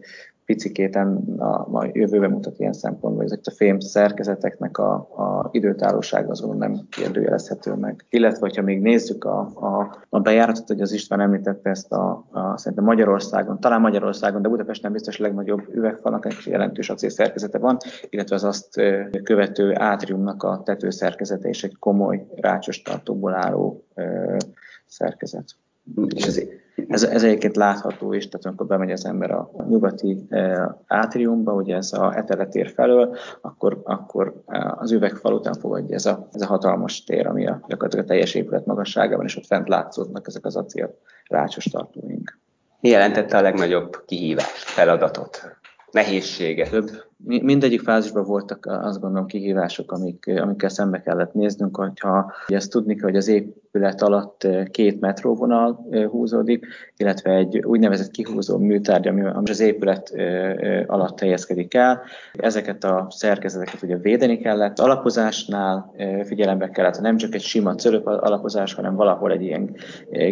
picikéten 0.51 1.23
a, 1.37 1.77
a 1.77 1.89
jövőben 1.93 2.29
mutat 2.29 2.59
ilyen 2.59 2.73
szempontból, 2.73 3.23
ezek 3.23 3.39
a 3.43 3.51
fém 3.51 3.79
szerkezeteknek 3.79 4.77
a, 4.77 4.93
a 4.93 5.49
időtállóság 5.51 6.29
azon 6.29 6.57
nem 6.57 6.87
kérdőjelezhető 6.89 7.73
meg. 7.73 8.05
Illetve, 8.09 8.39
hogyha 8.39 8.61
még 8.61 8.81
nézzük 8.81 9.23
a, 9.23 9.39
a, 9.39 9.97
a 10.09 10.19
bejáratot, 10.19 10.67
hogy 10.67 10.81
az 10.81 10.91
István 10.91 11.19
említette 11.19 11.69
ezt 11.69 11.91
a, 11.91 12.25
a 12.31 12.57
szerintem 12.57 12.83
Magyarországon, 12.85 13.59
talán 13.59 13.81
Magyarországon, 13.81 14.41
de 14.41 14.49
Budapesten 14.49 14.91
biztos 14.91 15.19
a 15.19 15.23
legnagyobb 15.23 15.61
üvegfalnak 15.73 16.25
egy 16.25 16.37
jelentős 16.45 16.89
acél 16.89 17.09
szerkezete 17.09 17.57
van, 17.57 17.77
illetve 18.09 18.35
az 18.35 18.43
azt 18.43 18.81
követő 19.23 19.75
átriumnak 19.75 20.43
a 20.43 20.61
tetőszerkezete 20.65 21.49
és 21.49 21.63
egy 21.63 21.75
komoly 21.79 22.25
rácsos 22.35 22.81
tartóból 22.81 23.33
álló 23.33 23.85
ö, 23.95 24.35
szerkezet. 24.85 25.45
És 26.15 26.25
ez, 26.25 26.41
ez, 26.87 27.03
ez 27.03 27.23
egyébként 27.23 27.55
látható 27.55 28.13
is, 28.13 28.27
tehát 28.29 28.45
amikor 28.45 28.65
bemegy 28.65 28.91
az 28.91 29.05
ember 29.05 29.31
a 29.31 29.51
nyugati 29.67 30.25
e, 30.29 30.75
átriumba, 30.87 31.53
ugye 31.53 31.75
ez 31.75 31.93
a 31.93 32.17
eteletér 32.17 32.69
felől, 32.69 33.15
akkor, 33.41 33.81
akkor 33.83 34.43
e, 34.47 34.75
az 34.77 34.91
üvegfal 34.91 35.33
után 35.33 35.53
fogadja 35.53 35.95
ez 35.95 36.05
a, 36.05 36.27
ez 36.31 36.41
a 36.41 36.45
hatalmas 36.45 37.03
tér, 37.03 37.27
ami 37.27 37.47
a, 37.47 37.63
gyakorlatilag 37.67 38.05
a 38.05 38.07
teljes 38.07 38.33
épület 38.33 38.65
magasságában, 38.65 39.25
és 39.25 39.37
ott 39.37 39.45
fent 39.45 39.67
látszódnak 39.67 40.27
ezek 40.27 40.45
az 40.45 40.55
acél 40.55 40.97
rácsos 41.27 41.63
tartóink. 41.63 42.39
Mi 42.79 42.89
jelentette 42.89 43.37
a 43.37 43.41
legnagyobb 43.41 44.03
kihívást, 44.05 44.57
feladatot, 44.57 45.57
nehézséget? 45.91 46.69
Több 46.69 47.10
mindegyik 47.23 47.81
fázisban 47.81 48.23
voltak 48.23 48.65
azt 48.65 48.99
gondolom 48.99 49.27
kihívások, 49.27 49.91
amik, 49.91 50.31
amikkel 50.41 50.69
szembe 50.69 51.01
kellett 51.01 51.33
néznünk, 51.33 51.77
hogyha 51.77 52.31
ezt 52.47 52.71
tudni 52.71 52.95
kell, 52.95 53.09
hogy 53.09 53.17
az 53.17 53.27
épület 53.27 54.01
alatt 54.01 54.47
két 54.71 54.99
metróvonal 54.99 55.87
húzódik, 56.09 56.65
illetve 56.97 57.31
egy 57.31 57.57
úgynevezett 57.57 58.11
kihúzó 58.11 58.57
műtárgy, 58.57 59.07
ami 59.07 59.49
az 59.49 59.59
épület 59.59 60.13
alatt 60.85 61.19
helyezkedik 61.19 61.73
el. 61.73 62.01
Ezeket 62.33 62.83
a 62.83 63.07
szerkezeteket 63.09 63.81
ugye 63.81 63.97
védeni 63.97 64.37
kellett. 64.37 64.79
Alapozásnál 64.79 65.93
figyelembe 66.23 66.69
kellett, 66.69 66.99
nem 66.99 67.17
csak 67.17 67.33
egy 67.33 67.41
sima 67.41 67.75
cölöp 67.75 68.05
alapozás, 68.05 68.73
hanem 68.73 68.95
valahol 68.95 69.31
egy 69.31 69.41
ilyen 69.41 69.75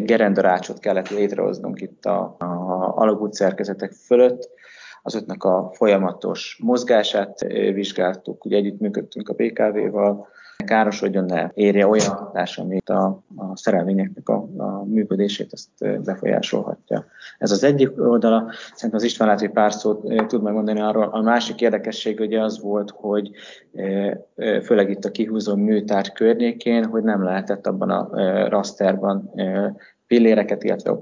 gerendarácsot 0.04 0.80
kellett 0.80 1.10
létrehoznunk 1.10 1.82
itt 1.82 2.06
a, 2.06 2.36
a 2.40 2.46
alagút 2.96 3.34
szerkezetek 3.34 3.92
fölött, 3.92 4.50
azoknak 5.02 5.44
a 5.44 5.70
folyamatos 5.74 6.60
mozgását 6.64 7.40
vizsgáltuk, 7.74 8.46
ugye 8.46 8.58
együttműködtünk 8.58 9.30
a 9.30 9.34
BKV-val, 9.34 10.28
károsodjon, 10.66 11.26
ne 11.26 11.50
érje 11.54 11.88
olyan 11.88 12.16
hatás, 12.16 12.58
amit 12.58 12.90
a, 12.90 13.24
a 13.36 13.58
szerelvényeknek 13.58 14.30
a, 14.30 14.48
a 14.58 14.84
működését 14.86 15.54
ezt 15.54 16.04
befolyásolhatja. 16.04 17.06
Ez 17.38 17.52
az 17.52 17.64
egyik 17.64 18.02
oldala. 18.02 18.52
Szerintem 18.74 19.00
az 19.00 19.04
István 19.04 19.28
lehet, 19.28 19.44
hogy 19.44 19.52
pár 19.52 19.74
szót 19.74 20.28
tud 20.28 20.42
megmondani 20.42 20.80
arról. 20.80 21.10
A 21.12 21.22
másik 21.22 21.62
érdekesség 21.62 22.20
ugye 22.20 22.42
az 22.42 22.62
volt, 22.62 22.90
hogy 22.96 23.32
főleg 24.64 24.90
itt 24.90 25.06
a 25.06 25.12
kihúzó 25.12 25.56
műtár 25.56 26.12
környékén, 26.12 26.86
hogy 26.86 27.04
nem 27.04 27.24
lehetett 27.24 27.68
abban 27.68 27.90
a 27.90 28.10
rasterban 28.50 29.32
pilléreket, 30.10 30.64
illetve, 30.64 31.00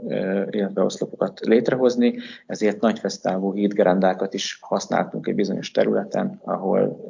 illetve 0.49 0.83
oszlopokat 0.83 1.39
létrehozni, 1.39 2.15
ezért 2.45 2.81
nagy 2.81 2.99
fesztávú 2.99 3.53
hídgerendákat 3.53 4.33
is 4.33 4.57
használtunk 4.61 5.27
egy 5.27 5.35
bizonyos 5.35 5.71
területen, 5.71 6.41
ahol 6.43 7.05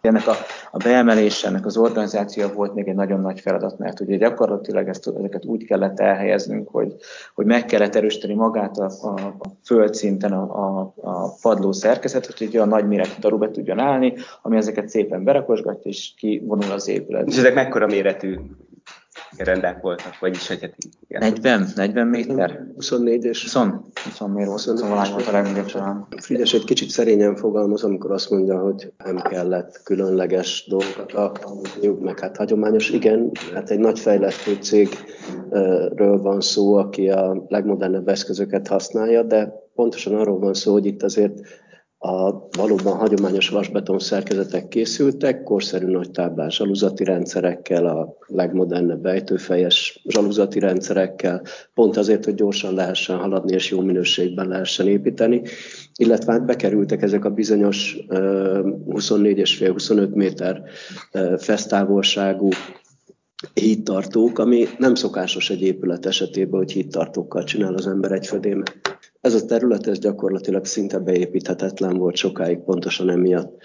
ennek 0.00 0.26
a, 0.26 0.34
a 0.70 0.76
beemelés, 0.76 1.44
ennek 1.44 1.66
az 1.66 1.76
organizáció 1.76 2.48
volt 2.48 2.74
még 2.74 2.88
egy 2.88 2.94
nagyon 2.94 3.20
nagy 3.20 3.40
feladat, 3.40 3.78
mert 3.78 4.00
ugye 4.00 4.16
gyakorlatilag 4.16 4.88
ezt, 4.88 5.12
ezeket 5.18 5.44
úgy 5.44 5.64
kellett 5.64 6.00
elhelyeznünk, 6.00 6.68
hogy, 6.68 6.94
hogy 7.34 7.46
meg 7.46 7.64
kellett 7.64 7.94
erősíteni 7.94 8.34
magát 8.34 8.78
a, 8.78 8.90
a, 9.02 9.20
a 9.38 9.48
földszinten 9.64 10.32
a, 10.32 10.42
a, 10.42 10.92
a 10.96 11.34
padló 11.42 11.72
szerkezetet, 11.72 12.38
hogy 12.38 12.46
egy 12.46 12.56
olyan 12.56 12.68
nagy 12.68 12.86
méretű 12.86 13.20
daru 13.20 13.38
be 13.38 13.50
tudjon 13.50 13.78
állni, 13.78 14.14
ami 14.42 14.56
ezeket 14.56 14.88
szépen 14.88 15.24
berakosgatja, 15.24 15.90
és 15.90 16.12
kivonul 16.16 16.70
az 16.70 16.88
épület. 16.88 17.26
És 17.26 17.36
ezek 17.36 17.54
mekkora 17.54 17.86
méretű 17.86 18.38
rendák 19.44 19.80
voltak, 19.80 20.18
vagyis 20.20 20.48
hogy 20.48 20.60
hát 20.60 20.74
igen. 21.08 21.20
40, 21.20 21.66
40 21.74 22.06
méter? 22.06 22.66
24 22.74 23.24
és 23.24 23.52
20, 23.52 23.64
20 24.04 24.20
méter 24.20 24.46
volt, 24.46 24.60
20 24.60 24.80
valány 24.80 25.12
volt 25.12 25.26
a 25.26 25.32
legnagyobb 25.32 25.66
talán. 25.70 26.06
Frigyes 26.16 26.54
egy 26.54 26.64
kicsit 26.64 26.90
szerényen 26.90 27.36
fogalmaz, 27.36 27.84
amikor 27.84 28.10
azt 28.10 28.30
mondja, 28.30 28.58
hogy 28.58 28.92
nem 29.04 29.16
kellett 29.16 29.80
különleges 29.84 30.66
dolgokat 30.68 31.12
alkalmazniuk, 31.12 32.00
meg 32.00 32.20
hát 32.20 32.36
hagyományos, 32.36 32.90
igen, 32.90 33.30
hát 33.54 33.70
egy 33.70 33.78
nagy 33.78 33.98
fejlesztő 33.98 34.54
cégről 34.54 36.18
van 36.22 36.40
szó, 36.40 36.74
aki 36.74 37.10
a 37.10 37.44
legmodernebb 37.48 38.08
eszközöket 38.08 38.68
használja, 38.68 39.22
de 39.22 39.64
pontosan 39.74 40.14
arról 40.14 40.38
van 40.38 40.54
szó, 40.54 40.72
hogy 40.72 40.86
itt 40.86 41.02
azért 41.02 41.40
a 42.06 42.48
valóban 42.56 42.96
hagyományos 42.96 43.48
vasbeton 43.48 43.98
szerkezetek 43.98 44.68
készültek, 44.68 45.42
korszerű 45.42 45.86
nagy 45.86 46.10
táblás 46.10 46.54
zsaluzati 46.54 47.04
rendszerekkel, 47.04 47.86
a 47.86 48.16
legmodernebb 48.26 49.06
ejtőfejes 49.06 50.02
zsaluzati 50.08 50.58
rendszerekkel, 50.58 51.42
pont 51.74 51.96
azért, 51.96 52.24
hogy 52.24 52.34
gyorsan 52.34 52.74
lehessen 52.74 53.16
haladni 53.16 53.54
és 53.54 53.70
jó 53.70 53.80
minőségben 53.80 54.48
lehessen 54.48 54.88
építeni, 54.88 55.42
illetve 55.96 56.32
hát 56.32 56.44
bekerültek 56.44 57.02
ezek 57.02 57.24
a 57.24 57.30
bizonyos 57.30 57.96
24,5-25 58.08 60.14
méter 60.14 60.62
fesztávolságú 61.38 62.48
hídtartók, 63.54 64.38
ami 64.38 64.66
nem 64.78 64.94
szokásos 64.94 65.50
egy 65.50 65.62
épület 65.62 66.06
esetében, 66.06 66.58
hogy 66.58 66.72
hídtartókkal 66.72 67.44
csinál 67.44 67.74
az 67.74 67.86
ember 67.86 68.12
egy 68.12 68.26
födémet. 68.26 68.76
Ez 69.20 69.34
a 69.34 69.44
terület 69.44 69.86
ez 69.86 69.98
gyakorlatilag 69.98 70.64
szinte 70.64 70.98
beépíthetetlen 70.98 71.96
volt 71.96 72.16
sokáig 72.16 72.58
pontosan 72.58 73.10
emiatt. 73.10 73.62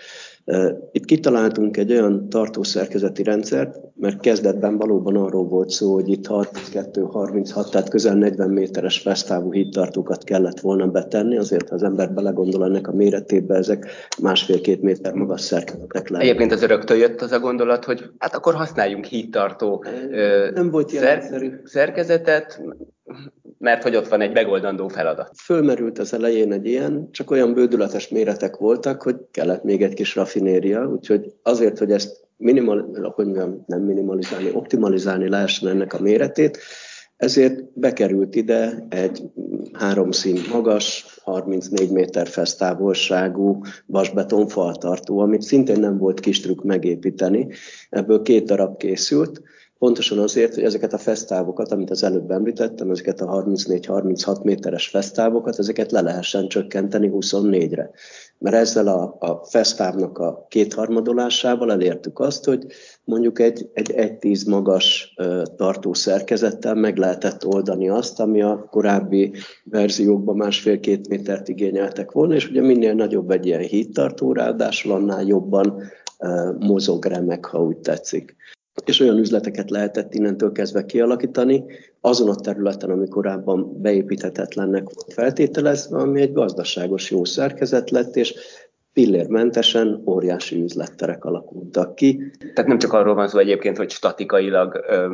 Itt 0.92 1.06
kitaláltunk 1.06 1.78
egy 1.78 1.92
olyan 1.92 2.30
tartószerkezeti 2.30 3.24
rendszert, 3.24 3.80
mert 4.02 4.20
kezdetben 4.20 4.78
valóban 4.78 5.16
arról 5.16 5.48
volt 5.48 5.70
szó, 5.70 5.94
hogy 5.94 6.10
itt 6.10 6.26
32-36, 6.28 7.70
tehát 7.70 7.90
közel 7.90 8.16
40 8.16 8.50
méteres 8.50 9.00
fesztávú 9.00 9.54
hídtartókat 9.54 10.24
kellett 10.24 10.60
volna 10.60 10.88
betenni, 10.88 11.38
azért 11.38 11.70
ha 11.70 11.76
az 11.76 11.84
ember 11.84 12.14
belegondol 12.14 12.66
ennek 12.66 12.88
a 12.88 12.92
méretébe, 12.94 13.56
ezek 13.56 13.86
másfél-két 14.22 14.82
méter 14.82 15.14
magas 15.14 15.42
szerkezetek 15.42 16.10
lennek. 16.10 16.26
Egyébként 16.28 16.52
az 16.52 16.64
öröktől 16.64 16.98
jött 16.98 17.22
az 17.22 17.32
a 17.32 17.40
gondolat, 17.40 17.86
hogy 17.86 18.10
hát 18.18 18.36
akkor 18.36 18.54
használjunk 18.54 19.06
hídtartó 19.06 19.86
Nem 20.54 20.72
volt 20.72 20.90
szer- 20.90 21.62
szerkezetet, 21.64 22.62
mert 23.58 23.84
hogy 23.84 23.96
ott 23.96 24.08
van 24.08 24.22
egy 24.22 24.34
megoldandó 24.34 24.88
feladat. 24.88 25.32
Fölmerült 25.44 26.00
az 26.00 26.14
elején 26.14 26.52
egy 26.52 26.66
ilyen, 26.66 27.08
csak 27.12 27.32
olyan 27.32 27.54
bődületes 27.54 28.10
méretek 28.10 28.58
voltak, 28.58 29.02
hogy 29.02 29.16
kellett 29.32 29.64
még 29.64 29.84
egy 29.84 29.94
kis 29.94 30.16
rafinéria, 30.16 30.88
úgyhogy 30.88 31.34
azért, 31.44 31.78
hogy 31.78 31.92
ezt 31.92 32.30
minimal, 32.42 33.12
hogy 33.16 33.26
mondjam, 33.26 33.64
nem 33.68 33.82
minimalizálni, 33.82 34.52
optimalizálni 34.54 35.30
lehessen 35.30 35.70
ennek 35.70 35.94
a 35.94 36.02
méretét, 36.02 36.58
ezért 37.18 37.80
bekerült 37.80 38.36
ide 38.36 38.86
egy 38.90 39.24
három 39.74 40.12
szín 40.12 40.40
magas, 40.52 41.06
34 41.24 41.92
méter 41.92 42.28
fesztávolságú 42.28 43.62
vasbeton 43.86 44.48
faltartó, 44.48 45.20
amit 45.20 45.42
szintén 45.42 45.80
nem 45.80 45.98
volt 45.98 46.20
kis 46.20 46.40
trükk 46.40 46.64
megépíteni. 46.64 47.48
Ebből 47.90 48.22
két 48.22 48.46
darab 48.46 48.78
készült, 48.78 49.42
Pontosan 49.82 50.20
azért, 50.20 50.54
hogy 50.54 50.64
ezeket 50.64 50.94
a 50.94 50.98
fesztávokat, 50.98 51.72
amit 51.72 51.90
az 51.90 52.04
előbb 52.04 52.32
említettem, 52.32 52.92
ezeket 52.92 53.22
a 53.22 53.44
34-36 53.44 54.44
méteres 54.44 54.88
fesztávokat, 54.88 55.60
ezeket 55.60 55.92
le 55.92 56.02
lehessen 56.02 56.48
csökkenteni 56.48 57.10
24-re. 57.14 57.92
Mert 58.38 58.56
ezzel 58.56 58.88
a, 58.88 59.16
a 59.20 59.44
fesztávnak 59.44 60.18
a 60.18 60.46
kétharmadolásával 60.50 61.72
elértük 61.72 62.20
azt, 62.20 62.46
hogy 62.46 62.66
mondjuk 63.04 63.40
egy, 63.40 63.70
egy 63.74 63.94
1-10 63.96 64.48
magas 64.48 65.16
tartó 65.56 65.94
szerkezettel 65.94 66.76
meg 66.76 66.98
lehetett 66.98 67.46
oldani 67.46 67.90
azt, 67.90 68.20
ami 68.20 68.42
a 68.42 68.68
korábbi 68.70 69.34
verziókban 69.64 70.36
másfél-két 70.36 71.08
métert 71.08 71.48
igényeltek 71.48 72.12
volna, 72.12 72.34
és 72.34 72.50
ugye 72.50 72.62
minél 72.62 72.94
nagyobb 72.94 73.32
egy 73.32 73.46
ilyen 73.46 73.62
hídtartó, 73.62 74.34
ráadásul 74.34 74.92
annál 74.92 75.24
jobban 75.24 75.82
mozog 76.60 77.06
remek, 77.06 77.46
ha 77.46 77.64
úgy 77.64 77.78
tetszik 77.78 78.36
és 78.88 79.00
olyan 79.00 79.18
üzleteket 79.18 79.70
lehetett 79.70 80.14
innentől 80.14 80.52
kezdve 80.52 80.86
kialakítani, 80.86 81.64
azon 82.02 82.30
a 82.30 82.36
területen, 82.36 82.90
ami 82.90 83.08
korábban 83.08 83.82
beépíthetetlennek 83.82 84.84
volt 84.84 85.14
feltételezve, 85.14 85.98
ami 85.98 86.22
egy 86.22 86.34
gazdaságos 86.34 87.12
jó 87.12 87.26
szerkezet 87.26 87.90
lett, 87.90 88.16
és 88.16 88.36
pillérmentesen 88.94 90.04
óriási 90.06 90.62
üzletterek 90.62 91.26
alakultak 91.26 91.96
ki. 91.96 92.32
Tehát 92.54 92.70
nem 92.70 92.78
csak 92.78 92.94
arról 92.94 93.16
van 93.16 93.28
szó 93.28 93.40
egyébként, 93.40 93.78
hogy 93.78 93.90
statikailag 93.90 94.86
ö, 94.88 95.14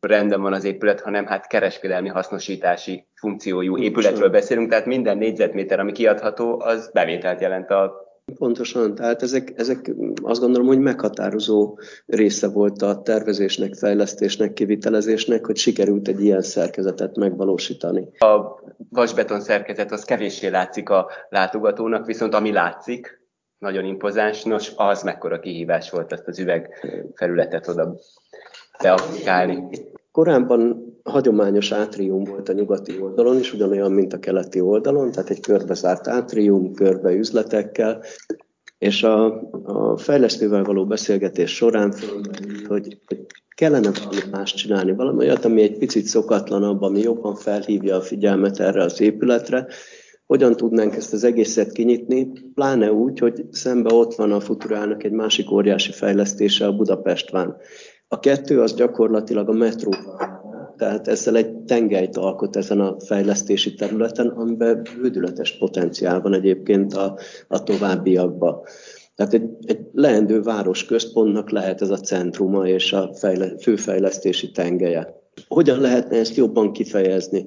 rendben 0.00 0.40
van 0.40 0.52
az 0.52 0.64
épület, 0.64 1.00
hanem 1.00 1.26
hát 1.26 1.46
kereskedelmi 1.46 2.08
hasznosítási 2.08 3.06
funkciójú 3.14 3.78
épületről 3.78 4.30
beszélünk, 4.30 4.70
tehát 4.70 4.86
minden 4.86 5.18
négyzetméter, 5.18 5.80
ami 5.80 5.92
kiadható, 5.92 6.60
az 6.60 6.90
bevételt 6.92 7.40
jelent 7.40 7.70
a 7.70 8.05
Pontosan, 8.34 8.94
tehát 8.94 9.22
ezek, 9.22 9.52
ezek 9.56 9.92
azt 10.22 10.40
gondolom, 10.40 10.66
hogy 10.66 10.78
meghatározó 10.78 11.78
része 12.06 12.48
volt 12.48 12.82
a 12.82 13.02
tervezésnek, 13.02 13.74
fejlesztésnek, 13.74 14.52
kivitelezésnek, 14.52 15.46
hogy 15.46 15.56
sikerült 15.56 16.08
egy 16.08 16.20
ilyen 16.20 16.42
szerkezetet 16.42 17.16
megvalósítani. 17.16 18.08
A 18.18 18.60
vasbeton 18.90 19.40
szerkezet 19.40 19.92
az 19.92 20.04
kevéssé 20.04 20.48
látszik 20.48 20.88
a 20.88 21.10
látogatónak, 21.28 22.06
viszont 22.06 22.34
ami 22.34 22.52
látszik, 22.52 23.24
nagyon 23.58 23.84
impozáns, 23.84 24.42
nos, 24.42 24.72
az 24.76 25.02
mekkora 25.02 25.40
kihívás 25.40 25.90
volt 25.90 26.12
ezt 26.12 26.28
az 26.28 26.38
üvegfelületet 26.38 27.68
oda 27.68 27.94
beaplikálni. 28.82 29.68
Korábban 30.12 30.95
hagyományos 31.06 31.72
átrium 31.72 32.24
volt 32.24 32.48
a 32.48 32.52
nyugati 32.52 33.00
oldalon 33.00 33.38
is, 33.38 33.52
ugyanolyan, 33.52 33.92
mint 33.92 34.12
a 34.12 34.18
keleti 34.18 34.60
oldalon, 34.60 35.10
tehát 35.10 35.30
egy 35.30 35.40
körbezárt 35.40 36.08
átrium, 36.08 36.72
körbe 36.72 37.12
üzletekkel, 37.12 38.02
és 38.78 39.02
a, 39.02 39.40
a 39.64 39.96
fejlesztővel 39.96 40.64
való 40.64 40.86
beszélgetés 40.86 41.54
során 41.54 41.94
hogy, 42.68 42.98
hogy 43.06 43.26
kellene 43.54 43.90
valami 43.90 44.30
más 44.30 44.54
csinálni, 44.54 44.94
valami 44.94 45.18
olyat, 45.18 45.44
ami 45.44 45.62
egy 45.62 45.78
picit 45.78 46.04
szokatlanabb, 46.04 46.82
ami 46.82 47.00
jobban 47.00 47.34
felhívja 47.34 47.96
a 47.96 48.00
figyelmet 48.00 48.60
erre 48.60 48.82
az 48.82 49.00
épületre, 49.00 49.66
hogyan 50.26 50.56
tudnánk 50.56 50.96
ezt 50.96 51.12
az 51.12 51.24
egészet 51.24 51.72
kinyitni, 51.72 52.32
pláne 52.54 52.92
úgy, 52.92 53.18
hogy 53.18 53.44
szembe 53.50 53.94
ott 53.94 54.14
van 54.14 54.32
a 54.32 54.40
Futurának 54.40 55.04
egy 55.04 55.12
másik 55.12 55.50
óriási 55.50 55.92
fejlesztése, 55.92 56.66
a 56.66 56.76
Budapestván. 56.76 57.56
A 58.08 58.18
kettő 58.18 58.60
az 58.60 58.74
gyakorlatilag 58.74 59.48
a 59.48 59.52
metró, 59.52 59.90
tehát 60.76 61.08
ezzel 61.08 61.36
egy 61.36 61.56
tengelyt 61.56 62.16
alkot 62.16 62.56
ezen 62.56 62.80
a 62.80 63.00
fejlesztési 63.00 63.74
területen, 63.74 64.26
amiben 64.26 64.82
bődületes 65.00 65.58
potenciál 65.58 66.20
van 66.20 66.34
egyébként 66.34 66.94
a, 66.94 67.18
a 67.48 67.62
továbbiakban. 67.62 68.60
Tehát 69.14 69.34
egy, 69.34 69.50
egy 69.66 69.80
leendő 69.92 70.42
város 70.42 70.84
központnak 70.84 71.50
lehet 71.50 71.82
ez 71.82 71.90
a 71.90 72.00
centruma 72.00 72.66
és 72.68 72.92
a 72.92 73.14
fejle, 73.14 73.58
főfejlesztési 73.58 74.50
tengelye. 74.50 75.24
Hogyan 75.48 75.80
lehetne 75.80 76.16
ezt 76.18 76.36
jobban 76.36 76.72
kifejezni? 76.72 77.46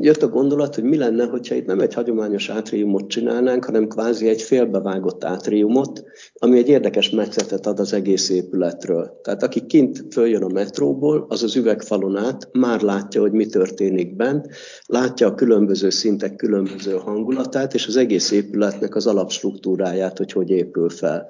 Jött 0.00 0.22
a 0.22 0.28
gondolat, 0.28 0.74
hogy 0.74 0.84
mi 0.84 0.96
lenne, 0.96 1.24
hogyha 1.24 1.54
itt 1.54 1.66
nem 1.66 1.80
egy 1.80 1.94
hagyományos 1.94 2.48
átriumot 2.48 3.08
csinálnánk, 3.08 3.64
hanem 3.64 3.86
kvázi 3.86 4.28
egy 4.28 4.42
félbevágott 4.42 5.24
átriumot, 5.24 6.04
ami 6.34 6.58
egy 6.58 6.68
érdekes 6.68 7.10
metszetet 7.10 7.66
ad 7.66 7.80
az 7.80 7.92
egész 7.92 8.30
épületről. 8.30 9.20
Tehát 9.22 9.42
aki 9.42 9.66
kint 9.66 10.04
följön 10.10 10.42
a 10.42 10.48
metróból, 10.48 11.26
az 11.28 11.42
az 11.42 11.56
üvegfalon 11.56 12.16
át 12.16 12.48
már 12.52 12.80
látja, 12.80 13.20
hogy 13.20 13.32
mi 13.32 13.46
történik 13.46 14.16
bent, 14.16 14.48
látja 14.86 15.26
a 15.26 15.34
különböző 15.34 15.90
szintek 15.90 16.36
különböző 16.36 16.92
hangulatát, 16.92 17.74
és 17.74 17.86
az 17.86 17.96
egész 17.96 18.30
épületnek 18.30 18.94
az 18.94 19.06
alapstruktúráját, 19.06 20.18
hogy 20.18 20.32
hogy 20.32 20.50
épül 20.50 20.88
fel. 20.88 21.28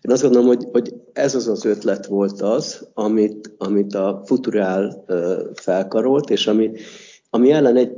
Én 0.00 0.12
azt 0.12 0.22
gondolom, 0.22 0.46
hogy, 0.46 0.64
hogy 0.72 0.94
ez 1.12 1.34
az 1.34 1.48
az 1.48 1.64
ötlet 1.64 2.06
volt 2.06 2.42
az, 2.42 2.88
amit, 2.94 3.54
amit 3.58 3.94
a 3.94 4.22
Futurál 4.24 5.04
felkarolt, 5.54 6.30
és 6.30 6.46
ami, 6.46 6.70
ami 7.30 7.50
ellen 7.50 7.76
egy 7.76 7.90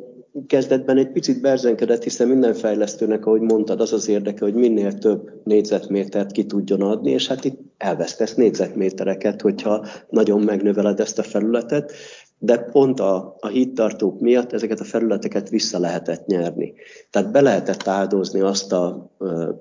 kezdetben 0.46 0.96
egy 0.96 1.12
picit 1.12 1.40
berzenkedett, 1.40 2.02
hiszen 2.02 2.28
minden 2.28 2.54
fejlesztőnek, 2.54 3.26
ahogy 3.26 3.40
mondtad, 3.40 3.80
az 3.80 3.92
az 3.92 4.08
érdeke, 4.08 4.44
hogy 4.44 4.54
minél 4.54 4.92
több 4.92 5.30
négyzetmétert 5.44 6.32
ki 6.32 6.46
tudjon 6.46 6.82
adni, 6.82 7.10
és 7.10 7.28
hát 7.28 7.44
itt 7.44 7.60
elvesztesz 7.76 8.34
négyzetmétereket, 8.34 9.40
hogyha 9.40 9.86
nagyon 10.08 10.40
megnöveled 10.40 11.00
ezt 11.00 11.18
a 11.18 11.22
felületet, 11.22 11.92
de 12.38 12.58
pont 12.58 13.00
a, 13.00 13.36
a 13.40 13.46
hittartók 13.46 14.20
miatt 14.20 14.52
ezeket 14.52 14.80
a 14.80 14.84
felületeket 14.84 15.48
vissza 15.48 15.78
lehetett 15.78 16.26
nyerni. 16.26 16.72
Tehát 17.10 17.30
be 17.32 17.40
lehetett 17.40 17.88
áldozni 17.88 18.40
azt 18.40 18.72
a 18.72 19.10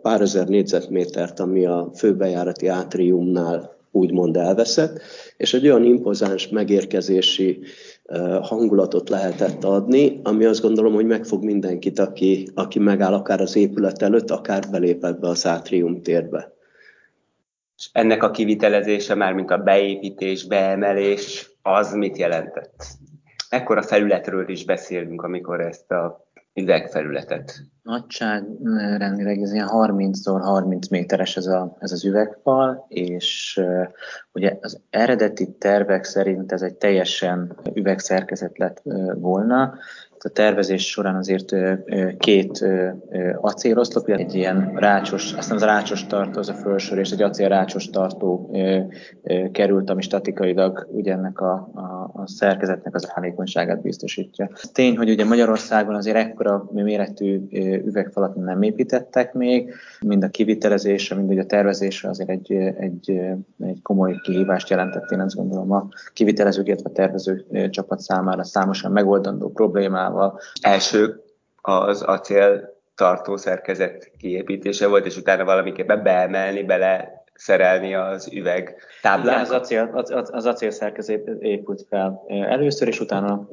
pár 0.02 0.22
ezer 0.22 0.48
négyzetmétert, 0.48 1.39
ami 1.39 1.65
a 1.65 1.92
főbejárati 1.96 2.68
átriumnál 2.68 3.79
úgymond 3.91 4.38
elveszett, 4.38 5.02
és 5.38 5.54
egy 5.54 5.67
olyan 5.67 5.84
impozáns 5.84 6.47
megérkezési 6.47 7.60
hangulatot 8.41 9.10
lehetett 9.10 9.63
adni, 9.63 10.19
ami 10.23 10.45
azt 10.45 10.62
gondolom, 10.62 10.93
hogy 10.93 11.06
megfog 11.06 11.43
mindenkit, 11.43 11.99
aki, 11.99 12.47
aki 12.54 12.80
megáll 12.80 13.13
akár 13.13 13.41
az 13.41 13.56
épület 13.56 14.02
előtt, 14.02 14.32
akár 14.32 14.63
belép 14.71 15.04
ebbe 15.04 15.28
az 15.28 15.45
átrium 15.45 16.02
térbe. 16.02 16.54
És 17.78 17.89
ennek 17.91 18.23
a 18.23 18.32
kivitelezése, 18.32 19.15
már 19.15 19.34
mint 19.34 19.52
a 19.52 19.58
beépítés, 19.58 20.47
beemelés, 20.47 21.52
az 21.62 21.93
mit 21.93 22.17
jelentett? 22.17 22.86
Ekkora 23.49 23.82
felületről 23.82 24.49
is 24.49 24.65
beszélünk, 24.65 25.21
amikor 25.21 25.62
ezt 25.62 25.91
a 25.91 26.29
üvegfelületet 26.62 27.63
nagyságrendileg 27.89 29.41
ez 29.41 29.54
ilyen 29.54 29.69
30x30 29.72 30.89
méteres 30.89 31.38
ez, 31.38 31.45
a, 31.45 31.78
ez 31.80 31.91
az 31.91 32.06
üvegfal, 32.06 32.86
és 32.88 33.62
ugye 34.32 34.58
az 34.62 34.82
eredeti 34.89 35.52
tervek 35.58 36.04
szerint 36.04 36.52
ez 36.52 36.62
egy 36.62 36.76
teljesen 36.76 37.56
üvegszerkezet 37.74 38.58
lett 38.58 38.82
volna, 39.13 39.74
a 40.24 40.30
tervezés 40.30 40.90
során 40.90 41.16
azért 41.16 41.56
két 42.18 42.66
acéloszlop, 43.42 44.10
egy 44.10 44.36
ilyen 44.36 44.72
rácsos, 44.76 45.34
aztán 45.34 45.58
az 45.58 45.64
rácsos 45.64 46.06
tartó, 46.06 46.40
az 46.40 46.50
a 46.50 46.54
felső, 46.54 47.00
és 47.00 47.12
egy 47.12 47.22
acél 47.22 47.48
rácsos 47.48 47.90
tartó 47.90 48.52
került, 49.52 49.90
ami 49.90 50.02
statikailag 50.02 50.88
ugye 50.92 51.14
ennek 51.14 51.40
a, 51.40 51.54
a, 51.74 52.12
a 52.14 52.28
szerkezetnek 52.28 52.96
az 52.96 53.12
álléponyságát 53.14 53.82
biztosítja. 53.82 54.50
Tény, 54.74 54.98
hogy 54.98 55.10
ugye 55.10 55.26
Magyarországon 55.26 55.96
azért 55.96 56.18
ekkora 56.18 56.70
méretű 56.72 57.42
üvegfalat 57.86 58.36
nem 58.36 58.62
építettek 58.62 59.34
még, 59.34 59.74
mind 60.02 60.24
a 60.24 60.28
kivitelezésre, 60.28 61.16
mind 61.16 61.40
a 61.40 61.46
tervezésre 61.46 62.10
azért 62.10 62.30
egy, 62.30 62.52
egy, 62.80 63.10
egy 63.60 63.82
komoly 63.82 64.16
kihívást 64.22 64.70
jelentett, 64.70 65.12
én 65.12 65.20
azt 65.20 65.36
gondolom 65.36 65.72
a 65.72 65.88
kivitelezők, 66.14 66.68
illetve 66.68 66.90
a 66.90 66.94
tervező 66.94 67.46
csapat 67.70 68.00
számára 68.00 68.44
számosan 68.44 68.92
megoldandó 68.92 69.50
problémával, 69.52 70.09
használva. 70.10 70.39
Első 70.62 71.24
az 71.62 72.02
acél 72.02 72.78
tartó 72.95 73.38
szerkezet 73.38 74.12
kiépítése 74.17 74.88
volt, 74.88 75.06
és 75.06 75.17
utána 75.17 75.43
valamiképpen 75.43 76.04
beemelni, 76.04 76.63
bele 76.63 77.24
szerelni 77.34 77.95
az 77.95 78.30
üveg 78.32 78.76
táblát. 79.02 79.41
Az 79.41 79.52
acél, 79.52 79.89
az, 79.93 80.30
az 80.32 80.45
acél 80.45 80.72
szerkezet 80.72 81.28
épült 81.39 81.86
fel 81.89 82.24
először, 82.28 82.88
és 82.88 83.00
utána 83.00 83.48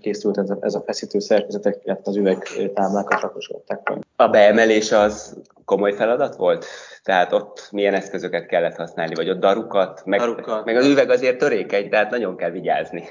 készült 0.00 0.38
ez 0.38 0.50
a, 0.50 0.56
ez 0.60 0.74
a 0.74 0.82
feszítő 0.86 1.18
szerkezetek, 1.18 1.78
illetve 1.84 2.10
az 2.10 2.16
üveg 2.16 2.38
táblákat 2.74 3.20
rakosodták 3.20 3.92
A 4.16 4.28
beemelés 4.28 4.92
az 4.92 5.40
komoly 5.64 5.92
feladat 5.92 6.36
volt? 6.36 6.66
Tehát 7.02 7.32
ott 7.32 7.68
milyen 7.70 7.94
eszközöket 7.94 8.46
kellett 8.46 8.76
használni, 8.76 9.14
vagy 9.14 9.30
ott 9.30 9.40
darukat, 9.40 10.02
meg, 10.04 10.20
darukat. 10.20 10.64
meg 10.64 10.76
az 10.76 10.86
üveg 10.86 11.10
azért 11.10 11.38
törékeny, 11.38 11.88
tehát 11.88 12.10
nagyon 12.10 12.36
kell 12.36 12.50
vigyázni. 12.50 13.04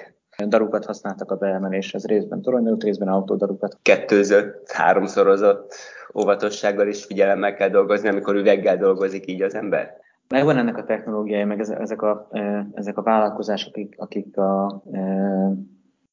Darukat 0.47 0.86
használtak 0.86 1.32
a 1.32 1.36
beemeléshez, 1.36 2.06
részben 2.06 2.41
toronydarut, 2.41 2.84
részben 2.84 3.08
autódarukat. 3.08 3.77
Kettőzött, 3.82 4.71
háromszorozott 4.71 5.73
óvatossággal 6.19 6.88
is 6.88 7.06
figyelemmel 7.06 7.54
kell 7.54 7.69
dolgozni, 7.69 8.10
amikor 8.10 8.36
üveggel 8.36 8.77
dolgozik 8.77 9.27
így 9.27 9.41
az 9.41 9.56
ember? 9.56 9.99
Megvan 10.27 10.58
ennek 10.58 10.77
a 10.77 10.84
technológiája, 10.84 11.45
meg 11.45 11.60
ezek 11.60 12.01
a, 12.01 12.30
ezek 12.73 12.97
a 12.97 13.01
vállalkozások, 13.01 13.75
akik, 13.75 13.95
akik 13.97 14.38
a, 14.38 14.82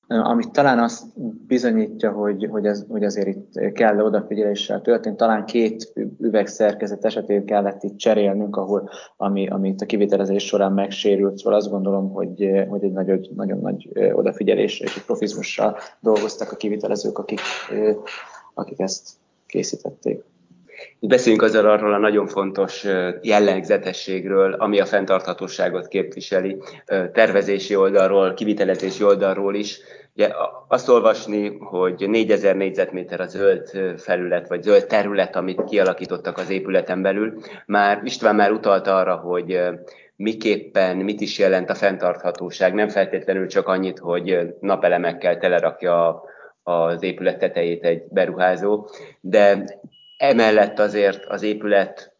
amit 0.09 0.51
talán 0.51 0.79
azt 0.79 1.05
bizonyítja, 1.47 2.13
hogy, 2.13 2.47
hogy, 2.51 2.67
ez, 2.67 2.85
hogy 2.89 3.05
azért 3.05 3.29
itt 3.29 3.73
kell 3.73 4.01
odafigyeléssel 4.01 4.81
történt. 4.81 5.17
Talán 5.17 5.45
két 5.45 5.93
üvegszerkezet 6.21 7.05
esetén 7.05 7.45
kellett 7.45 7.83
itt 7.83 7.97
cserélnünk, 7.97 8.57
ahol, 8.57 8.91
ami, 9.17 9.49
amit 9.49 9.81
a 9.81 9.87
kivitelezés 9.87 10.47
során 10.47 10.73
megsérült, 10.73 11.37
szóval 11.37 11.59
azt 11.59 11.71
gondolom, 11.71 12.13
hogy, 12.13 12.67
hogy 12.69 12.85
egy 12.85 12.93
nagyon, 12.93 13.21
nagyon 13.35 13.59
nagy 13.59 13.91
odafigyelésre 14.13 14.85
és 14.85 15.03
profizmussal 15.05 15.77
dolgoztak 16.01 16.53
a 16.53 16.57
kivitelezők, 16.57 17.19
akik, 17.19 17.41
akik 18.55 18.81
ezt 18.81 19.09
készítették. 19.47 20.25
Beszéljünk 21.01 21.43
azzal 21.43 21.71
arról 21.71 21.95
a 21.95 21.99
nagyon 21.99 22.27
fontos 22.27 22.87
jellegzetességről, 23.23 24.53
ami 24.53 24.81
a 24.81 24.85
fenntarthatóságot 24.85 25.89
képviseli, 25.89 26.57
tervezési 27.13 27.77
oldalról, 27.77 28.35
kivitelezési 28.35 29.05
oldalról 29.05 29.55
is. 29.55 29.81
Ugye 30.15 30.31
azt 30.69 30.89
olvasni, 30.89 31.57
hogy 31.59 32.09
4000 32.09 32.57
négyzetméter 32.57 33.21
a 33.21 33.27
zöld 33.27 33.69
felület, 33.97 34.49
vagy 34.49 34.63
zöld 34.63 34.87
terület, 34.87 35.37
amit 35.37 35.65
kialakítottak 35.65 36.39
az 36.39 36.51
épületen 36.51 37.03
belül. 37.03 37.35
Már 37.67 38.01
István 38.05 38.35
már 38.35 38.51
utalt 38.51 38.87
arra, 38.87 39.17
hogy 39.17 39.61
miképpen, 40.17 40.97
mit 40.97 41.21
is 41.21 41.39
jelent 41.39 41.71
a 41.71 41.75
fenntarthatóság. 41.75 42.75
Nem 42.75 42.89
feltétlenül 42.89 43.47
csak 43.47 43.69
annyit, 43.69 43.99
hogy 43.99 44.55
napelemekkel 44.61 45.39
telerakja 45.39 46.23
az 46.63 47.03
épület 47.03 47.39
tetejét 47.39 47.85
egy 47.85 48.03
beruházó, 48.09 48.89
de 49.21 49.65
Emellett 50.19 50.79
azért 50.79 51.25
az 51.25 51.43
épület 51.43 52.17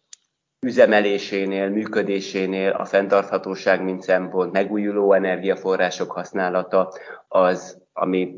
üzemelésénél, 0.67 1.69
működésénél 1.69 2.71
a 2.71 2.85
fenntarthatóság, 2.85 3.85
mint 3.85 4.03
szempont, 4.03 4.53
megújuló 4.53 5.13
energiaforrások 5.13 6.11
használata 6.11 6.93
az, 7.29 7.83
ami 7.93 8.35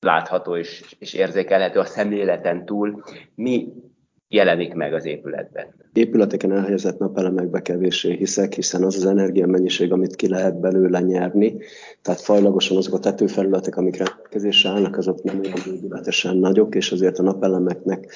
látható 0.00 0.56
és, 0.56 0.96
és 0.98 1.12
érzékelhető 1.12 1.78
a 1.78 1.84
szemléleten 1.84 2.64
túl. 2.64 3.02
Mi 3.34 3.72
jelenik 4.28 4.74
meg 4.74 4.94
az 4.94 5.04
épületben. 5.04 5.74
Épületeken 5.92 6.52
elhelyezett 6.52 6.98
napelemekbe 6.98 7.62
kevéssé 7.62 8.12
hiszek, 8.12 8.52
hiszen 8.52 8.82
az 8.82 8.96
az 8.96 9.06
energiamennyiség, 9.06 9.92
amit 9.92 10.16
ki 10.16 10.28
lehet 10.28 10.60
belőle 10.60 11.00
nyerni, 11.00 11.56
tehát 12.02 12.20
fajlagosan 12.20 12.76
azok 12.76 12.94
a 12.94 12.98
tetőfelületek, 12.98 13.76
amik 13.76 13.96
rendelkezésre 13.96 14.70
állnak, 14.70 14.96
azok 14.96 15.22
nem 15.22 15.40
olyan 15.40 15.58
bődületesen 15.64 16.36
nagyok, 16.36 16.74
és 16.74 16.92
azért 16.92 17.18
a 17.18 17.22
napelemeknek 17.22 18.12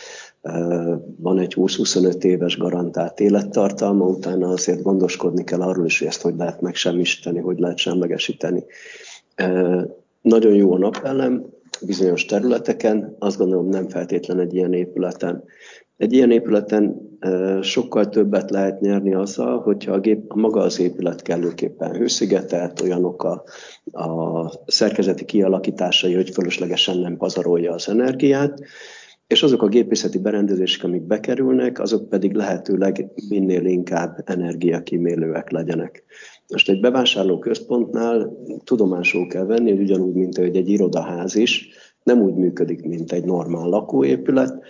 van 1.16 1.38
egy 1.38 1.54
20-25 1.56 2.24
éves 2.24 2.58
garantált 2.58 3.20
élettartalma, 3.20 4.06
utána 4.06 4.48
azért 4.48 4.82
gondoskodni 4.82 5.44
kell 5.44 5.60
arról 5.60 5.86
is, 5.86 5.98
hogy 5.98 6.08
ezt 6.08 6.22
hogy 6.22 6.36
lehet 6.36 6.60
megsemmisíteni, 6.60 7.38
hogy 7.38 7.58
lehet 7.58 7.78
semlegesíteni. 7.78 8.64
Nagyon 10.20 10.54
jó 10.54 10.72
a 10.72 10.78
napelem, 10.78 11.44
bizonyos 11.86 12.24
területeken, 12.24 13.16
azt 13.18 13.38
gondolom 13.38 13.68
nem 13.68 13.88
feltétlen 13.88 14.38
egy 14.40 14.54
ilyen 14.54 14.72
épületen. 14.72 15.44
Egy 15.96 16.12
ilyen 16.12 16.30
épületen 16.30 17.08
sokkal 17.62 18.08
többet 18.08 18.50
lehet 18.50 18.80
nyerni 18.80 19.14
azzal, 19.14 19.60
hogyha 19.60 19.92
a, 19.92 19.98
gép, 19.98 20.32
maga 20.34 20.60
az 20.60 20.80
épület 20.80 21.22
kellőképpen 21.22 21.96
hőszigetelt, 21.96 22.80
olyanok 22.80 23.24
a, 23.24 23.44
a 24.02 24.50
szerkezeti 24.66 25.24
kialakításai, 25.24 26.14
hogy 26.14 26.30
fölöslegesen 26.30 26.98
nem 26.98 27.16
pazarolja 27.16 27.72
az 27.72 27.88
energiát, 27.88 28.60
és 29.28 29.42
azok 29.42 29.62
a 29.62 29.68
gépészeti 29.68 30.18
berendezések, 30.18 30.84
amik 30.84 31.02
bekerülnek, 31.02 31.80
azok 31.80 32.08
pedig 32.08 32.32
lehetőleg 32.32 33.10
minél 33.28 33.64
inkább 33.64 34.22
energiakímélőek 34.24 35.50
legyenek. 35.50 36.04
Most 36.48 36.68
egy 36.68 36.80
bevásárló 36.80 37.38
központnál 37.38 38.36
tudomásul 38.64 39.26
kell 39.26 39.44
venni, 39.44 39.70
hogy 39.70 39.80
ugyanúgy, 39.80 40.14
mint 40.14 40.36
hogy 40.36 40.56
egy 40.56 40.68
irodaház 40.68 41.34
is, 41.34 41.68
nem 42.02 42.22
úgy 42.22 42.34
működik, 42.34 42.82
mint 42.82 43.12
egy 43.12 43.24
normál 43.24 43.68
lakóépület, 43.68 44.62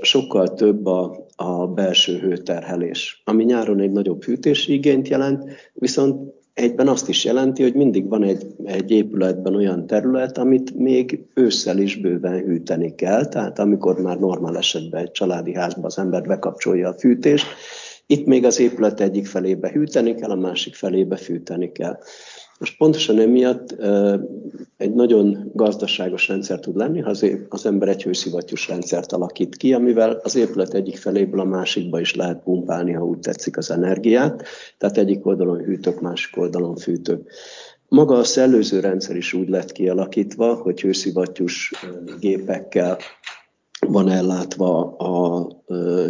sokkal 0.00 0.54
több 0.54 0.86
a, 0.86 1.26
a 1.36 1.66
belső 1.66 2.18
hőterhelés, 2.18 3.22
ami 3.24 3.44
nyáron 3.44 3.80
egy 3.80 3.92
nagyobb 3.92 4.24
hűtési 4.24 4.72
igényt 4.72 5.08
jelent, 5.08 5.44
viszont 5.74 6.34
egyben 6.56 6.88
azt 6.88 7.08
is 7.08 7.24
jelenti, 7.24 7.62
hogy 7.62 7.74
mindig 7.74 8.08
van 8.08 8.22
egy, 8.22 8.46
egy 8.64 8.90
épületben 8.90 9.54
olyan 9.54 9.86
terület, 9.86 10.38
amit 10.38 10.74
még 10.74 11.24
ősszel 11.34 11.78
is 11.78 11.96
bőven 11.96 12.38
hűteni 12.38 12.94
kell, 12.94 13.26
tehát 13.26 13.58
amikor 13.58 14.00
már 14.00 14.18
normál 14.18 14.56
esetben 14.56 15.00
egy 15.02 15.10
családi 15.10 15.54
házban 15.54 15.84
az 15.84 15.98
ember 15.98 16.22
bekapcsolja 16.22 16.88
a 16.88 16.98
fűtést, 16.98 17.46
itt 18.06 18.26
még 18.26 18.44
az 18.44 18.58
épület 18.58 19.00
egyik 19.00 19.26
felébe 19.26 19.70
hűteni 19.70 20.14
kell, 20.14 20.30
a 20.30 20.36
másik 20.36 20.74
felébe 20.74 21.16
fűteni 21.16 21.72
kell. 21.72 21.98
Most 22.58 22.76
pontosan 22.76 23.18
emiatt 23.18 23.76
egy 24.76 24.94
nagyon 24.94 25.50
gazdaságos 25.54 26.28
rendszer 26.28 26.60
tud 26.60 26.76
lenni, 26.76 27.00
ha 27.00 27.10
az 27.48 27.66
ember 27.66 27.88
egy 27.88 28.02
hőszivattyús 28.02 28.68
rendszert 28.68 29.12
alakít 29.12 29.56
ki, 29.56 29.72
amivel 29.72 30.20
az 30.22 30.36
épület 30.36 30.74
egyik 30.74 30.96
feléből 30.96 31.40
a 31.40 31.44
másikba 31.44 32.00
is 32.00 32.14
lehet 32.14 32.42
pumpálni, 32.42 32.92
ha 32.92 33.04
úgy 33.04 33.18
tetszik 33.18 33.56
az 33.56 33.70
energiát, 33.70 34.42
tehát 34.78 34.98
egyik 34.98 35.26
oldalon 35.26 35.58
hűtök, 35.58 36.00
másik 36.00 36.36
oldalon 36.36 36.76
fűtök. 36.76 37.30
Maga 37.88 38.14
a 38.14 38.24
szellőző 38.24 38.80
rendszer 38.80 39.16
is 39.16 39.32
úgy 39.32 39.48
lett 39.48 39.72
kialakítva, 39.72 40.54
hogy 40.54 40.80
hőszivattyús 40.80 41.72
gépekkel 42.20 42.98
van 43.86 44.08
ellátva 44.08 44.96
a 44.96 45.46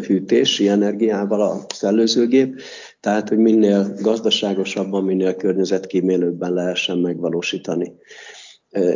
hűtési 0.06 0.68
energiával 0.68 1.40
a 1.40 1.64
szellőzőgép, 1.74 2.60
tehát 3.06 3.28
hogy 3.28 3.38
minél 3.38 3.94
gazdaságosabban, 4.00 5.04
minél 5.04 5.34
környezetkímélőbben 5.34 6.52
lehessen 6.52 6.98
megvalósítani. 6.98 7.92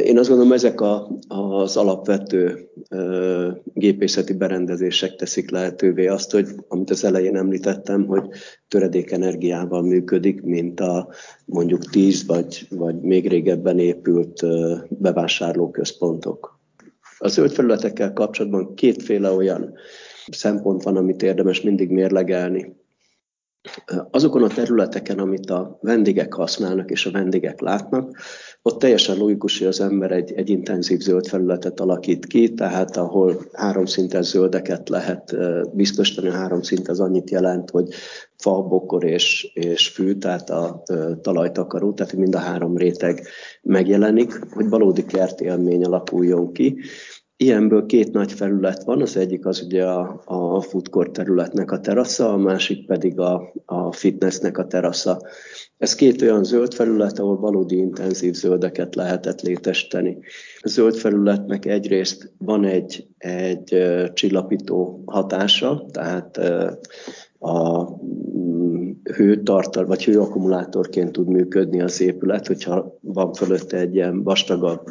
Én 0.05 0.19
azt 0.19 0.29
gondolom, 0.29 0.53
ezek 0.53 0.81
a, 0.81 1.19
az 1.29 1.77
alapvető 1.77 2.69
gépészeti 3.75 4.33
berendezések 4.33 5.17
teszik 5.17 5.51
lehetővé 5.51 6.07
azt, 6.07 6.31
hogy 6.31 6.47
amit 6.69 6.91
az 6.91 7.05
elején 7.05 7.37
említettem, 7.37 8.07
hogy 8.07 8.29
töredék 8.69 9.11
energiával 9.11 9.83
működik, 9.83 10.43
mint 10.43 10.81
a 10.81 11.09
mondjuk 11.45 11.91
10 11.91 12.27
vagy, 12.27 12.67
vagy 12.71 13.01
még 13.01 13.29
régebben 13.29 13.79
épült 13.79 14.43
bevásárlóközpontok. 14.89 16.61
A 17.19 17.29
zöld 17.29 17.51
felületekkel 17.53 18.13
kapcsolatban 18.13 18.75
kétféle 18.75 19.31
olyan 19.31 19.75
szempont 20.31 20.83
van, 20.83 20.97
amit 20.97 21.23
érdemes 21.23 21.61
mindig 21.61 21.91
mérlegelni. 21.91 22.79
Azokon 24.11 24.43
a 24.43 24.49
területeken, 24.49 25.19
amit 25.19 25.51
a 25.51 25.79
vendégek 25.81 26.35
használnak 26.35 26.91
és 26.91 27.07
a 27.07 27.11
vendégek 27.11 27.61
látnak, 27.61 28.19
ott 28.63 28.79
teljesen 28.79 29.17
logikus, 29.17 29.59
hogy 29.59 29.67
az 29.67 29.81
ember 29.81 30.11
egy, 30.11 30.33
egy 30.33 30.49
intenzív 30.49 31.01
zöld 31.01 31.27
felületet 31.27 31.81
alakít 31.81 32.27
ki, 32.27 32.55
tehát 32.55 32.97
ahol 32.97 33.37
háromszintes 33.53 34.27
zöldeket 34.27 34.89
lehet 34.89 35.37
biztosítani. 35.75 36.29
A 36.29 36.33
háromszint 36.33 36.89
az 36.89 37.01
annyit 37.01 37.31
jelent, 37.31 37.71
hogy 37.71 37.89
fa, 38.37 38.63
bokor 38.63 39.05
és, 39.05 39.51
és 39.55 39.89
fű, 39.89 40.15
tehát 40.15 40.51
a 40.51 40.83
talajtakaró, 41.23 41.93
tehát 41.93 42.13
mind 42.13 42.35
a 42.35 42.39
három 42.39 42.77
réteg 42.77 43.27
megjelenik, 43.63 44.41
hogy 44.53 44.69
valódi 44.69 45.05
kertélmény 45.05 45.85
alakuljon 45.85 46.53
ki. 46.53 46.77
Ilyenből 47.43 47.87
két 47.87 48.13
nagy 48.13 48.33
felület 48.33 48.85
van, 48.85 49.03
az 49.03 49.17
egyik 49.17 49.47
az 49.47 49.63
ugye 49.63 49.85
a, 49.85 50.23
a 50.25 50.61
food 50.61 50.89
court 50.89 51.13
területnek 51.13 51.71
a 51.71 51.81
terasza, 51.81 52.33
a 52.33 52.37
másik 52.37 52.87
pedig 52.87 53.19
a, 53.19 53.53
a 53.65 53.93
fitnessnek 53.93 54.59
a 54.59 54.67
terasza. 54.67 55.21
Ez 55.79 55.95
két 55.95 56.23
olyan 56.23 56.45
zöld 56.45 56.75
felület, 56.75 57.19
ahol 57.19 57.37
valódi 57.37 57.77
intenzív 57.77 58.35
zöldeket 58.35 58.95
lehetett 58.95 59.41
létesíteni. 59.41 60.19
A 60.61 60.69
zöld 60.69 60.97
felületnek 60.97 61.67
egyrészt 61.67 62.33
van 62.39 62.65
egy, 62.65 63.07
egy 63.19 63.85
csillapító 64.13 65.03
hatása, 65.07 65.87
tehát 65.91 66.37
a 67.39 67.89
hőtartal, 69.03 69.87
vagy 69.87 70.05
hőakkumulátorként 70.05 71.13
tud 71.13 71.29
működni 71.29 71.81
az 71.81 72.01
épület, 72.01 72.47
hogyha 72.47 72.99
van 73.01 73.33
fölötte 73.33 73.77
egy 73.77 73.95
ilyen 73.95 74.23
vastagabb 74.23 74.87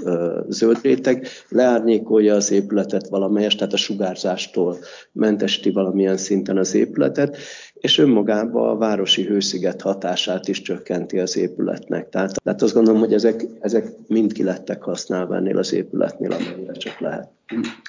zöld 0.47 0.77
réteg, 0.81 1.27
leárnyékolja 1.49 2.35
az 2.35 2.51
épületet 2.51 3.07
valamelyest, 3.07 3.57
tehát 3.57 3.73
a 3.73 3.77
sugárzástól 3.77 4.77
mentesíti 5.11 5.71
valamilyen 5.71 6.17
szinten 6.17 6.57
az 6.57 6.75
épületet, 6.75 7.37
és 7.73 7.97
önmagában 7.97 8.69
a 8.69 8.77
városi 8.77 9.23
hősziget 9.23 9.81
hatását 9.81 10.47
is 10.47 10.61
csökkenti 10.61 11.19
az 11.19 11.37
épületnek. 11.37 12.09
Tehát, 12.09 12.41
tehát 12.43 12.61
azt 12.61 12.73
gondolom, 12.73 12.99
hogy 12.99 13.13
ezek, 13.13 13.45
ezek 13.59 13.87
mind 14.07 14.33
ki 14.33 14.43
lettek 14.43 14.83
használva 14.83 15.35
ennél 15.35 15.57
az 15.57 15.73
épületnél, 15.73 16.31
amennyire 16.31 16.73
csak 16.73 16.99
lehet. 16.99 17.29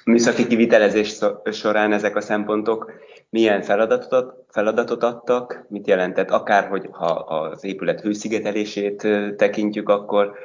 Műszaki 0.05 0.47
kivitelezés 0.47 1.19
során 1.53 1.93
ezek 1.93 2.17
a 2.17 2.21
szempontok 2.21 2.93
milyen 3.31 3.63
feladatot, 3.63 4.45
feladatot 4.49 5.03
adtak, 5.03 5.65
mit 5.69 5.87
jelentett, 5.87 6.31
akár 6.31 6.69
hogy 6.69 6.89
ha 6.91 7.07
az 7.07 7.65
épület 7.65 8.01
hőszigetelését 8.01 9.07
tekintjük, 9.37 9.89
akkor 9.89 10.39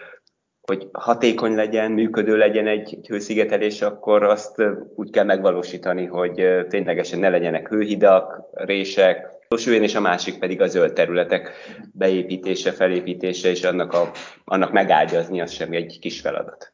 hogy 0.62 0.88
hatékony 0.92 1.56
legyen, 1.56 1.92
működő 1.92 2.38
legyen 2.38 2.68
egy, 2.68 2.96
egy 2.96 3.08
hőszigetelés, 3.08 3.82
akkor 3.82 4.24
azt 4.24 4.64
úgy 4.96 5.10
kell 5.10 5.24
megvalósítani, 5.24 6.06
hogy 6.06 6.66
ténylegesen 6.68 7.20
ne 7.20 7.30
legyenek 7.30 7.68
hőhidak, 7.68 8.42
rések, 8.54 9.36
Sőjén 9.58 9.84
és 9.84 9.96
a 9.96 10.02
másik 10.02 10.40
pedig 10.40 10.62
a 10.62 10.68
zöld 10.68 10.94
területek 10.94 11.52
beépítése, 11.94 12.72
felépítése, 12.72 13.50
és 13.50 13.64
annak, 13.64 13.94
a, 13.94 14.12
annak 14.44 14.72
megágyazni, 14.72 15.42
az 15.42 15.52
sem 15.52 15.72
egy 15.72 15.98
kis 16.00 16.20
feladat. 16.20 16.74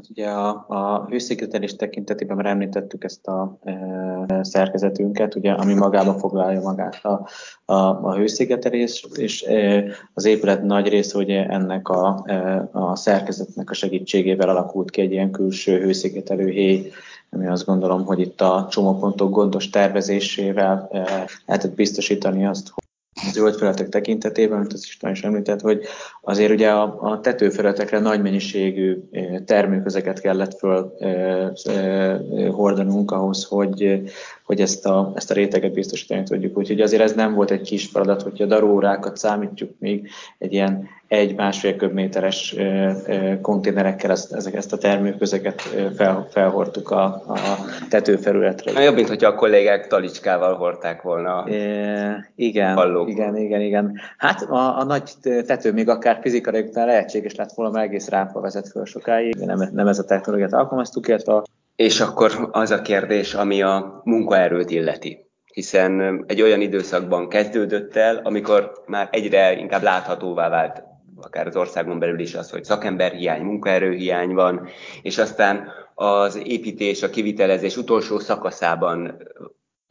Hát 0.00 0.10
ugye 0.10 0.28
a, 0.28 0.64
a 0.68 1.06
hőszigetelés 1.08 1.76
tekintetében 1.76 2.36
már 2.36 2.46
említettük 2.46 3.04
ezt 3.04 3.26
a 3.26 3.58
e, 3.64 4.38
szerkezetünket, 4.42 5.34
ugye, 5.34 5.52
ami 5.52 5.74
magába 5.74 6.14
foglalja 6.18 6.60
magát 6.60 7.04
a, 7.04 7.28
a, 7.64 7.74
a 7.74 8.14
hőszigetelést, 8.14 9.16
és 9.16 9.42
e, 9.42 9.84
az 10.14 10.24
épület 10.24 10.62
nagy 10.62 10.88
része 10.88 11.18
ugye 11.18 11.46
ennek 11.46 11.88
a, 11.88 12.22
e, 12.26 12.68
a 12.72 12.96
szerkezetnek 12.96 13.70
a 13.70 13.74
segítségével 13.74 14.48
alakult 14.48 14.90
ki 14.90 15.00
egy 15.00 15.12
ilyen 15.12 15.30
külső 15.30 15.80
hőszigetelő 15.80 16.48
héj, 16.48 16.90
ami 17.30 17.46
azt 17.46 17.66
gondolom, 17.66 18.04
hogy 18.04 18.20
itt 18.20 18.40
a 18.40 18.66
csomópontok 18.70 19.30
gondos 19.30 19.70
tervezésével 19.70 20.88
e, 20.92 21.26
lehetett 21.46 21.74
biztosítani 21.74 22.46
azt, 22.46 22.72
zöld 23.32 23.54
felületek 23.56 23.88
tekintetében, 23.88 24.58
amit 24.58 24.72
az 24.72 24.84
István 24.84 25.12
is 25.12 25.22
említett, 25.22 25.60
hogy 25.60 25.82
azért 26.22 26.50
ugye 26.50 26.70
a, 26.70 26.98
a 27.00 27.20
tetőfelületekre 27.20 27.98
nagy 27.98 28.22
mennyiségű 28.22 28.96
termőközeket 29.44 30.20
kellett 30.20 30.58
föl 30.58 30.94
e, 30.98 31.06
e, 31.64 32.18
hordanunk 32.50 33.10
ahhoz, 33.10 33.44
hogy, 33.44 34.02
hogy 34.50 34.60
ezt 34.60 34.86
a, 34.86 35.12
ezt 35.14 35.30
a 35.30 35.34
réteget 35.34 35.72
biztosítani 35.72 36.22
tudjuk. 36.22 36.58
Úgyhogy 36.58 36.80
azért 36.80 37.02
ez 37.02 37.12
nem 37.12 37.34
volt 37.34 37.50
egy 37.50 37.60
kis 37.60 37.86
feladat, 37.86 38.22
hogyha 38.22 38.44
a 38.44 38.46
darórákat 38.46 39.16
számítjuk 39.16 39.70
még 39.78 40.08
egy 40.38 40.52
ilyen 40.52 40.88
egy-másfél 41.08 41.76
köbméteres 41.76 42.56
konténerekkel 43.40 44.10
ezt, 44.10 44.32
ezek, 44.32 44.54
ezt 44.54 44.72
a 44.72 44.78
termőközeket 44.78 45.60
fel, 45.96 46.28
felhordtuk 46.30 46.90
a, 46.90 47.04
a 47.04 47.38
tetőfelületre. 47.88 48.82
Jobb, 48.82 48.94
mint 48.94 49.08
hogyha 49.08 49.28
a 49.28 49.34
kollégák 49.34 49.86
talicskával 49.86 50.54
hordták 50.54 51.02
volna. 51.02 51.44
E, 51.46 52.30
igen, 52.34 52.74
hallók. 52.74 53.08
igen, 53.08 53.36
igen, 53.36 53.60
igen. 53.60 54.00
Hát 54.18 54.42
a, 54.42 54.78
a 54.78 54.84
nagy 54.84 55.10
tető 55.22 55.72
még 55.72 55.88
akár 55.88 56.18
fizikailag 56.22 56.68
után 56.68 56.86
lehetséges 56.86 57.34
lett 57.34 57.52
volna, 57.52 57.72
mert 57.72 57.86
egész 57.86 58.08
rámpa 58.08 58.40
vezet 58.40 58.68
föl 58.68 58.84
sokáig. 58.84 59.34
Nem, 59.34 59.68
nem 59.72 59.86
ez 59.86 59.98
a 59.98 60.04
technológiát 60.04 60.52
alkalmaztuk, 60.52 61.08
illetve 61.08 61.42
és 61.80 62.00
akkor 62.00 62.48
az 62.50 62.70
a 62.70 62.82
kérdés, 62.82 63.34
ami 63.34 63.62
a 63.62 64.00
munkaerőt 64.04 64.70
illeti. 64.70 65.18
Hiszen 65.52 66.24
egy 66.26 66.42
olyan 66.42 66.60
időszakban 66.60 67.28
kezdődött 67.28 67.96
el, 67.96 68.16
amikor 68.16 68.72
már 68.86 69.08
egyre 69.12 69.52
inkább 69.58 69.82
láthatóvá 69.82 70.48
vált 70.48 70.82
akár 71.20 71.46
az 71.46 71.56
országon 71.56 71.98
belül 71.98 72.18
is 72.18 72.34
az, 72.34 72.50
hogy 72.50 72.64
szakemberhiány, 72.64 73.42
munkaerőhiány 73.42 74.34
van, 74.34 74.68
és 75.02 75.18
aztán 75.18 75.68
az 75.94 76.40
építés, 76.44 77.02
a 77.02 77.10
kivitelezés 77.10 77.76
utolsó 77.76 78.18
szakaszában 78.18 79.22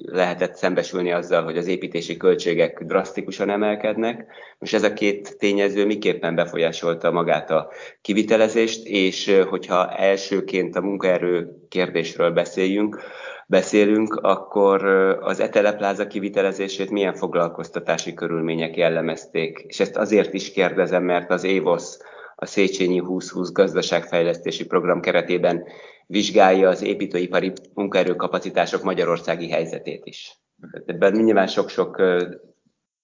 lehetett 0.06 0.56
szembesülni 0.56 1.12
azzal, 1.12 1.44
hogy 1.44 1.58
az 1.58 1.68
építési 1.68 2.18
költségek 2.18 2.84
drasztikusan 2.84 3.50
emelkednek. 3.50 4.26
Most 4.60 4.74
ez 4.74 4.84
a 4.84 4.94
két 4.94 5.38
tényező 5.38 5.86
miképpen 5.86 6.36
befolyásolta 6.36 7.12
magát 7.12 7.52
a 7.52 7.72
kivitelezést, 8.02 8.86
és 8.88 9.42
hogyha 9.50 9.90
elsőként 9.90 10.76
a 10.76 10.82
munkaerő 10.82 11.66
kérdésről 11.70 12.32
beszéljünk, 12.32 13.02
beszélünk, 13.48 14.16
akkor 14.16 14.86
az 15.22 15.40
Etelepláza 15.40 16.08
kivitelezését 16.08 16.90
milyen 16.90 17.16
foglalkoztatási 17.16 18.14
körülmények 18.14 18.78
jellemezték. 18.78 19.64
És 19.68 19.80
ezt 19.80 19.98
azért 19.98 20.34
is 20.34 20.52
kérdezem, 20.52 21.04
mert 21.04 21.32
az 21.32 21.44
EVOS, 21.44 21.98
a 22.42 22.46
Széchenyi 22.46 23.00
2020 23.00 23.52
gazdaságfejlesztési 23.52 24.66
program 24.66 25.02
keretében 25.02 25.64
vizsgálja 26.12 26.70
az 26.70 26.82
építőipari 26.82 27.54
munkaerőkapacitások 27.74 28.84
magyarországi 28.84 29.50
helyzetét 29.50 30.06
is. 30.06 30.40
Ebben 30.86 31.12
nyilván 31.12 31.48
sok-sok 31.48 32.02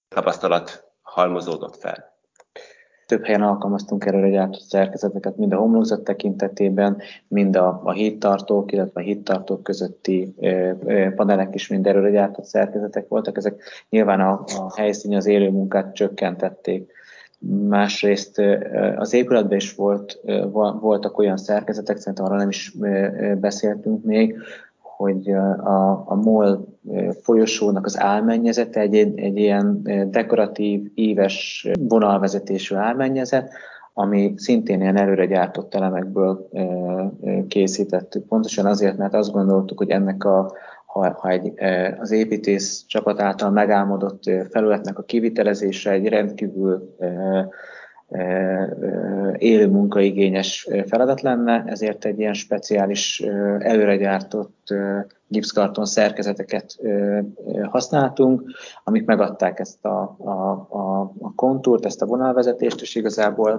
tapasztalat 0.08 0.84
halmozódott 1.02 1.76
fel. 1.76 2.14
Több 3.06 3.24
helyen 3.24 3.42
alkalmaztunk 3.42 4.04
erre 4.04 4.30
gyártott 4.30 4.60
szerkezeteket, 4.60 5.36
mind 5.36 5.52
a 5.52 5.56
homlokzat 5.56 6.04
tekintetében, 6.04 7.02
mind 7.28 7.56
a, 7.56 7.80
a 7.84 7.92
hídtartók, 7.92 8.72
illetve 8.72 9.00
a 9.00 9.04
hídtartók 9.04 9.62
közötti 9.62 10.34
panelek 11.16 11.54
is 11.54 11.68
mind 11.68 11.86
erőre 11.86 12.10
gyártott 12.10 12.44
szerkezetek 12.44 13.08
voltak. 13.08 13.36
Ezek 13.36 13.62
nyilván 13.88 14.20
a, 14.20 14.44
a 14.56 14.76
helyszíni, 14.76 15.16
az 15.16 15.26
élő 15.26 15.50
munkát 15.50 15.94
csökkentették. 15.94 16.92
Másrészt 17.68 18.42
az 18.96 19.14
épületben 19.14 19.56
is 19.56 19.74
volt, 19.74 20.20
voltak 20.80 21.18
olyan 21.18 21.36
szerkezetek, 21.36 21.96
szerintem 21.96 22.24
arra 22.24 22.36
nem 22.36 22.48
is 22.48 22.76
beszéltünk 23.40 24.04
még, 24.04 24.36
hogy 24.96 25.30
a, 25.30 26.04
a 26.06 26.14
MOL 26.14 26.66
folyosónak 27.22 27.84
az 27.86 28.00
álmennyezete 28.00 28.80
egy, 28.80 28.96
egy 28.96 29.36
ilyen 29.36 29.82
dekoratív, 30.10 30.90
éves 30.94 31.68
vonalvezetésű 31.78 32.74
álmennyezet, 32.74 33.52
ami 33.98 34.34
szintén 34.36 34.80
ilyen 34.80 34.96
előre 34.96 35.26
gyártott 35.26 35.74
elemekből 35.74 36.48
készítettük. 37.48 38.26
Pontosan 38.26 38.66
azért, 38.66 38.96
mert 38.96 39.14
azt 39.14 39.32
gondoltuk, 39.32 39.78
hogy 39.78 39.90
ennek 39.90 40.24
a, 40.24 40.52
ha, 40.96 41.18
ha 41.20 41.28
egy, 41.28 41.52
az 41.98 42.10
építész 42.10 42.84
csapat 42.86 43.20
által 43.20 43.50
megálmodott 43.50 44.22
felületnek 44.50 44.98
a 44.98 45.02
kivitelezése 45.02 45.90
egy 45.90 46.08
rendkívül 46.08 46.96
élő 49.36 49.68
munkaigényes 49.68 50.68
feladat 50.86 51.20
lenne, 51.20 51.64
ezért 51.66 52.04
egy 52.04 52.18
ilyen 52.18 52.32
speciális 52.32 53.20
előregyártott 53.58 54.74
gipszkarton 55.28 55.84
szerkezeteket 55.84 56.78
használtunk, 57.62 58.42
amik 58.84 59.04
megadták 59.04 59.58
ezt 59.58 59.84
a, 59.84 60.16
a, 60.18 60.30
a, 60.68 61.00
a 61.20 61.34
kontúrt, 61.34 61.84
ezt 61.84 62.02
a 62.02 62.06
vonalvezetést, 62.06 62.80
és 62.80 62.94
igazából 62.94 63.56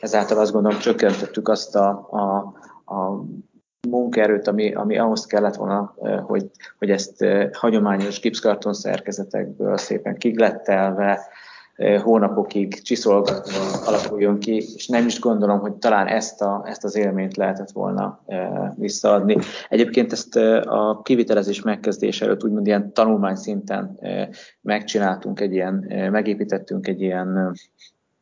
ezáltal 0.00 0.38
azt 0.38 0.52
gondolom 0.52 0.78
csökkentettük 0.78 1.48
azt 1.48 1.76
a, 1.76 1.88
a, 2.10 2.54
a 2.94 3.24
munkaerőt, 3.88 4.48
ami, 4.48 4.74
ami 4.74 4.98
ahhoz 4.98 5.26
kellett 5.26 5.54
volna, 5.54 5.94
hogy, 6.26 6.50
hogy 6.78 6.90
ezt 6.90 7.24
hagyományos 7.52 8.20
gipszkarton 8.20 8.74
szerkezetekből 8.74 9.76
szépen 9.76 10.16
kiglettelve, 10.16 11.20
hónapokig 12.02 12.82
csiszolgatva 12.82 13.86
alakuljon 13.86 14.38
ki, 14.38 14.56
és 14.74 14.86
nem 14.86 15.06
is 15.06 15.20
gondolom, 15.20 15.58
hogy 15.58 15.72
talán 15.72 16.06
ezt, 16.06 16.42
a, 16.42 16.64
ezt 16.66 16.84
az 16.84 16.96
élményt 16.96 17.36
lehetett 17.36 17.70
volna 17.70 18.24
visszaadni. 18.76 19.36
Egyébként 19.68 20.12
ezt 20.12 20.36
a 20.64 21.00
kivitelezés 21.02 21.62
megkezdése 21.62 22.24
előtt 22.24 22.44
úgymond 22.44 22.66
ilyen 22.66 22.92
tanulmány 22.92 23.34
szinten 23.34 23.98
megcsináltunk 24.60 25.40
egy 25.40 25.52
ilyen, 25.52 25.74
megépítettünk 26.10 26.86
egy 26.86 27.00
ilyen 27.00 27.56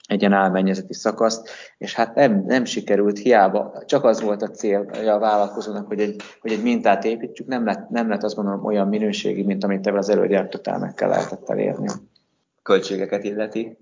egy 0.06 0.20
ilyen 0.20 0.32
álmennyezeti 0.32 0.94
szakaszt, 0.94 1.48
és 1.78 1.94
hát 1.94 2.14
nem, 2.14 2.44
nem 2.46 2.64
sikerült, 2.64 3.18
hiába, 3.18 3.82
csak 3.86 4.04
az 4.04 4.20
volt 4.20 4.42
a 4.42 4.50
cél 4.50 4.90
a 5.06 5.18
vállalkozónak, 5.18 5.86
hogy 5.86 6.00
egy, 6.00 6.22
hogy 6.40 6.52
egy 6.52 6.62
mintát 6.62 7.04
építsük, 7.04 7.46
nem 7.46 7.64
lett, 7.64 7.88
nem 7.88 8.08
lett 8.08 8.22
azt 8.22 8.34
gondolom 8.34 8.64
olyan 8.64 8.88
minőségi, 8.88 9.42
mint 9.42 9.64
amit 9.64 9.86
ebben 9.86 9.98
az 9.98 10.08
előgyártott 10.08 10.66
elmekkel 10.66 11.08
lehetett 11.08 11.48
elérni 11.48 11.88
költségeket 12.64 13.24
illeti, 13.24 13.78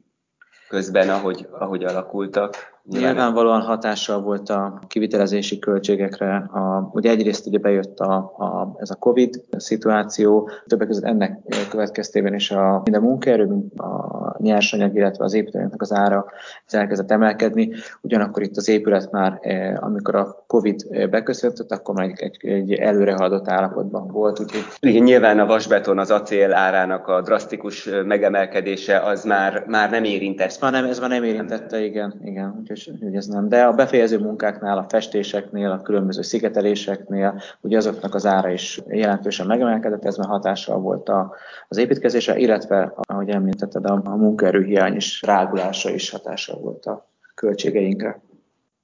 közben, 0.69 1.11
ahogy, 1.11 1.49
ahogy 1.51 1.85
alakultak. 1.85 2.57
Nyilvánvalóan 2.89 3.61
hatással 3.61 4.21
volt 4.21 4.49
a 4.49 4.81
kivitelezési 4.87 5.59
költségekre. 5.59 6.35
A, 6.37 6.91
ugye 6.93 7.11
egyrészt 7.11 7.47
ugye 7.47 7.59
bejött 7.59 7.99
a, 7.99 8.15
a, 8.17 8.75
ez 8.79 8.91
a 8.91 8.95
Covid 8.95 9.41
szituáció, 9.57 10.51
többek 10.67 10.87
között 10.87 11.05
ennek 11.05 11.39
következtében 11.71 12.35
is 12.35 12.51
a, 12.51 12.81
mind 12.85 12.97
a 12.97 13.01
munkaerő, 13.01 13.47
mind 13.47 13.81
a 13.81 14.37
nyersanyag, 14.39 14.95
illetve 14.97 15.25
az 15.25 15.35
épületnek 15.35 15.83
az 15.83 15.93
ára 15.93 16.27
elkezdett 16.67 17.11
emelkedni. 17.11 17.71
Ugyanakkor 18.01 18.43
itt 18.43 18.57
az 18.57 18.69
épület 18.69 19.11
már, 19.11 19.39
eh, 19.41 19.83
amikor 19.85 20.15
a 20.15 20.45
Covid 20.47 21.09
beköszöntött, 21.11 21.73
akkor 21.73 21.95
már 21.95 22.07
egy, 22.07 22.21
egy, 22.21 22.47
egy 22.47 22.73
előrehaladott 22.73 23.49
állapotban 23.49 24.09
volt. 24.09 24.41
Úgyhogy... 24.41 24.65
Igen, 24.81 25.03
nyilván 25.03 25.39
a 25.39 25.47
vasbeton, 25.47 25.99
az 25.99 26.11
acél 26.11 26.53
árának 26.53 27.07
a 27.07 27.21
drasztikus 27.21 27.89
megemelkedése 28.05 28.99
az 29.01 29.25
már, 29.25 29.65
már 29.67 29.91
nem 29.91 30.05
érintett. 30.05 30.47
Ez 30.47 30.59
már 30.61 30.73
nem, 30.73 30.85
ez 30.85 30.99
már 30.99 31.09
nem 31.09 31.25
érintette, 31.25 31.85
igen. 31.85 32.21
igen. 32.25 32.57
Úgyhogy 32.61 32.72
hogy 33.01 33.15
ez 33.15 33.27
nem. 33.27 33.49
De 33.49 33.63
a 33.65 33.73
befejező 33.73 34.19
munkáknál, 34.19 34.79
a 34.79 34.87
festéseknél, 34.89 35.71
a 35.71 35.83
különböző 35.83 36.23
szigeteléseknél, 36.23 37.41
ugye 37.61 37.77
azoknak 37.77 38.15
az 38.15 38.27
ára 38.27 38.51
is 38.51 38.81
jelentősen 38.89 39.47
megemelkedett, 39.47 40.05
ez 40.05 40.17
már 40.17 40.29
hatással 40.29 40.79
volt 40.79 41.09
a, 41.09 41.35
az 41.69 41.77
építkezésre, 41.77 42.39
illetve, 42.39 42.93
ahogy 42.97 43.29
említetted, 43.29 43.85
a, 43.85 44.01
a 44.05 44.17
munkaerőhiány 44.17 44.95
is 44.95 45.23
rágulása 45.23 45.91
is 45.91 46.11
hatással 46.11 46.59
volt 46.59 46.87
a 46.87 47.09
költségeinkre. 47.35 48.21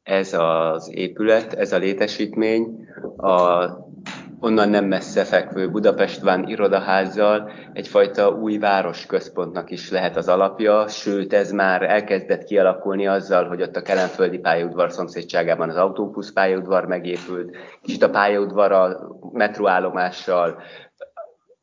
Ez 0.02 0.32
az 0.32 0.90
épület, 0.94 1.52
ez 1.52 1.72
a 1.72 1.78
létesítmény 1.78 2.86
a 3.16 3.66
onnan 4.40 4.68
nem 4.68 4.84
messze 4.84 5.24
fekvő 5.24 5.70
Budapestván 5.70 6.48
irodaházzal 6.48 7.50
egyfajta 7.72 8.28
új 8.28 8.58
városközpontnak 8.58 9.70
is 9.70 9.90
lehet 9.90 10.16
az 10.16 10.28
alapja, 10.28 10.88
sőt 10.88 11.32
ez 11.32 11.52
már 11.52 11.82
elkezdett 11.82 12.44
kialakulni 12.44 13.06
azzal, 13.06 13.48
hogy 13.48 13.62
ott 13.62 13.76
a 13.76 13.82
Kelenföldi 13.82 14.38
pályaudvar 14.38 14.92
szomszédságában 14.92 15.68
az 15.68 15.76
autóbusz 15.76 16.32
pályaudvar 16.32 16.86
megépült, 16.86 17.56
kicsit 17.82 18.02
a 18.02 18.10
pályaudvar 18.10 18.72
a 18.72 18.98
metróállomással 19.32 20.62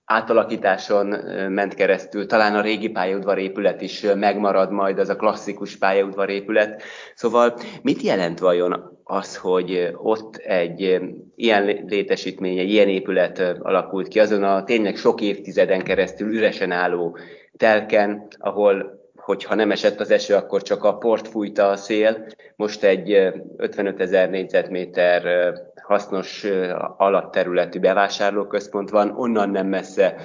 átalakításon 0.06 1.08
ment 1.50 1.74
keresztül, 1.74 2.26
talán 2.26 2.56
a 2.56 2.62
régi 2.62 2.90
pályaudvar 2.90 3.38
épület 3.38 3.82
is 3.82 4.06
megmarad 4.16 4.72
majd, 4.72 5.00
az 5.00 5.10
a 5.10 5.16
klasszikus 5.16 5.78
pályaudvar 5.78 6.30
épület. 6.30 6.82
Szóval 7.16 7.54
mit 7.82 8.02
jelent 8.02 8.40
vajon 8.40 9.00
az, 9.04 9.38
hogy 9.38 9.92
ott 9.94 10.36
egy 10.36 11.00
ilyen 11.36 11.86
létesítmény, 11.88 12.58
egy 12.58 12.70
ilyen 12.70 12.90
épület 12.90 13.40
alakult 13.60 14.08
ki, 14.08 14.20
azon 14.20 14.44
a 14.44 14.64
tényleg 14.64 14.96
sok 14.96 15.22
évtizeden 15.22 15.84
keresztül 15.84 16.34
üresen 16.34 16.72
álló 16.72 17.18
telken, 17.58 18.28
ahol 18.38 19.04
hogyha 19.16 19.56
nem 19.56 19.72
esett 19.72 20.00
az 20.00 20.12
eső, 20.12 20.36
akkor 20.36 20.62
csak 20.62 20.84
a 20.84 20.98
port 20.98 21.28
fújta 21.28 21.70
a 21.70 21.76
szél. 21.76 22.26
Most 22.56 22.84
egy 22.84 23.32
55 23.58 24.02
ezer 24.02 24.30
négyzetméter 24.30 25.54
hasznos 25.86 26.46
alattterületű 26.98 27.80
bevásárlóközpont 27.80 28.90
van, 28.90 29.14
onnan 29.18 29.50
nem 29.50 29.68
messze 29.68 30.16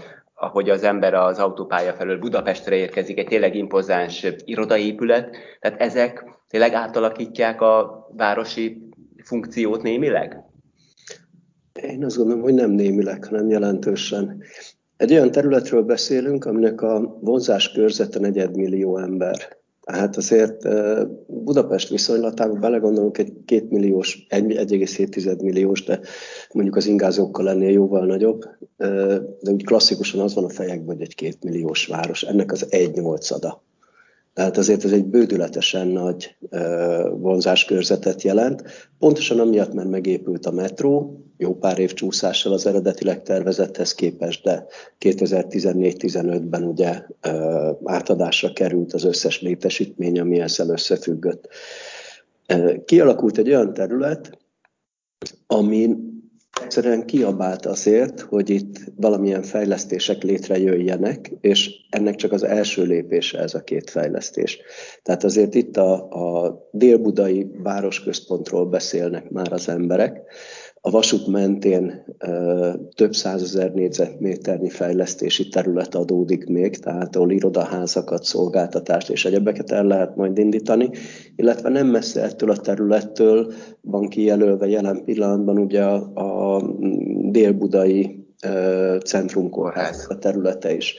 ahogy 0.43 0.71
az 0.71 0.83
ember 0.83 1.15
az 1.15 1.39
autópálya 1.39 1.93
felől 1.93 2.19
Budapestre 2.19 2.77
érkezik, 2.77 3.19
egy 3.19 3.27
tényleg 3.27 3.55
impozáns 3.55 4.27
irodaépület, 4.45 5.37
tehát 5.61 5.81
ezek 5.81 6.25
tényleg 6.49 6.73
átalakítják 6.73 7.61
a 7.61 8.07
városi 8.17 8.89
funkciót 9.23 9.83
némileg? 9.83 10.43
Én 11.83 12.05
azt 12.05 12.17
gondolom, 12.17 12.43
hogy 12.43 12.55
nem 12.55 12.71
némileg, 12.71 13.25
hanem 13.25 13.49
jelentősen. 13.49 14.43
Egy 14.97 15.13
olyan 15.13 15.31
területről 15.31 15.83
beszélünk, 15.83 16.45
aminek 16.45 16.83
a 16.83 17.19
vonzás 17.21 17.73
körzete 17.73 18.19
negyedmillió 18.19 18.99
ember. 18.99 19.60
Tehát 19.91 20.17
azért 20.17 20.69
Budapest 21.27 21.89
viszonylatában 21.89 22.61
belegondolunk 22.61 23.19
egy 23.19 23.33
2 23.45 23.67
milliós, 23.69 24.27
1,7 24.29 25.43
milliós, 25.43 25.85
de 25.85 26.01
mondjuk 26.53 26.77
az 26.77 26.87
ingázókkal 26.87 27.45
lennél 27.45 27.71
jóval 27.71 28.07
nagyobb, 28.07 28.45
de 29.41 29.51
úgy 29.51 29.65
klasszikusan 29.65 30.21
az 30.21 30.35
van 30.35 30.45
a 30.45 30.49
fejekben, 30.49 30.97
hogy 30.97 31.05
egy 31.05 31.15
2 31.15 31.37
milliós 31.45 31.87
város, 31.87 32.23
ennek 32.23 32.53
az 32.53 32.67
egy 32.69 32.93
nyolcada. 32.93 33.63
Tehát 34.35 34.57
azért 34.57 34.85
ez 34.85 34.93
egy 34.93 35.05
bődületesen 35.05 35.87
nagy 35.87 36.37
vonzáskörzetet 37.11 38.23
jelent. 38.23 38.63
Pontosan 38.99 39.39
amiatt, 39.41 39.73
mert 39.73 39.89
megépült 39.89 40.47
a 40.47 40.51
metró, 40.51 41.25
jó 41.41 41.55
pár 41.55 41.79
év 41.79 41.93
csúszással 41.93 42.53
az 42.53 42.67
eredetileg 42.67 43.23
tervezethez 43.23 43.95
képest, 43.95 44.43
de 44.43 44.67
2014-15-ben 45.01 46.63
ugye 46.63 47.03
átadásra 47.85 48.53
került 48.53 48.93
az 48.93 49.05
összes 49.05 49.41
létesítmény, 49.41 50.21
ami 50.21 50.41
ezzel 50.41 50.69
összefüggött. 50.69 51.49
Kialakult 52.85 53.39
egy 53.39 53.49
olyan 53.49 53.75
terület, 53.75 54.39
amin 55.47 56.09
egyszerűen 56.63 57.07
kiabált 57.07 57.67
azért, 57.67 58.21
hogy 58.21 58.51
itt 58.51 58.79
valamilyen 58.97 59.43
fejlesztések 59.43 60.23
létrejöjjenek, 60.23 61.33
és 61.41 61.71
ennek 61.91 62.15
csak 62.15 62.33
az 62.33 62.43
első 62.43 62.83
lépése 62.83 63.39
ez 63.39 63.55
a 63.55 63.61
két 63.61 63.91
fejlesztés. 63.91 64.61
Tehát 65.03 65.25
azért 65.25 65.55
itt 65.55 65.77
a, 65.77 66.09
a 66.09 66.59
délbudai 66.71 67.51
városközpontról 67.63 68.67
beszélnek 68.67 69.31
már 69.31 69.53
az 69.53 69.69
emberek, 69.69 70.23
a 70.83 70.91
vasút 70.91 71.27
mentén 71.27 72.05
több 72.95 73.15
százezer 73.15 73.73
négyzetméternyi 73.73 74.69
fejlesztési 74.69 75.49
terület 75.49 75.95
adódik 75.95 76.47
még, 76.47 76.79
tehát 76.79 77.17
ahol 77.17 77.31
irodaházakat, 77.31 78.25
szolgáltatást 78.25 79.11
és 79.11 79.25
egyebeket 79.25 79.71
el 79.71 79.85
lehet 79.85 80.17
majd 80.17 80.39
indítani, 80.39 80.91
illetve 81.37 81.69
nem 81.69 81.87
messze 81.87 82.23
ettől 82.23 82.51
a 82.51 82.57
területtől 82.57 83.53
van 83.81 84.09
kijelölve 84.09 84.67
jelen 84.67 85.05
pillanatban 85.05 85.59
ugye 85.59 85.83
a, 85.83 86.55
a 86.55 86.63
délbudai 87.31 88.27
centrumkórház 89.05 90.07
a 90.09 90.19
területe 90.19 90.75
is. 90.75 90.97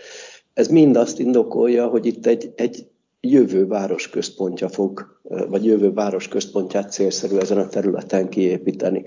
Ez 0.54 0.68
mind 0.68 0.96
azt 0.96 1.20
indokolja, 1.20 1.88
hogy 1.88 2.06
itt 2.06 2.26
egy, 2.26 2.54
egy 2.56 2.88
jövő 3.22 3.68
városközpontja 3.68 4.70
fog, 4.70 5.20
vagy 5.50 5.66
jövő 5.66 5.92
városközpontját 5.94 6.92
célszerű 6.92 7.38
ezen 7.38 7.58
a 7.58 7.68
területen 7.68 8.30
kiépíteni. 8.30 9.04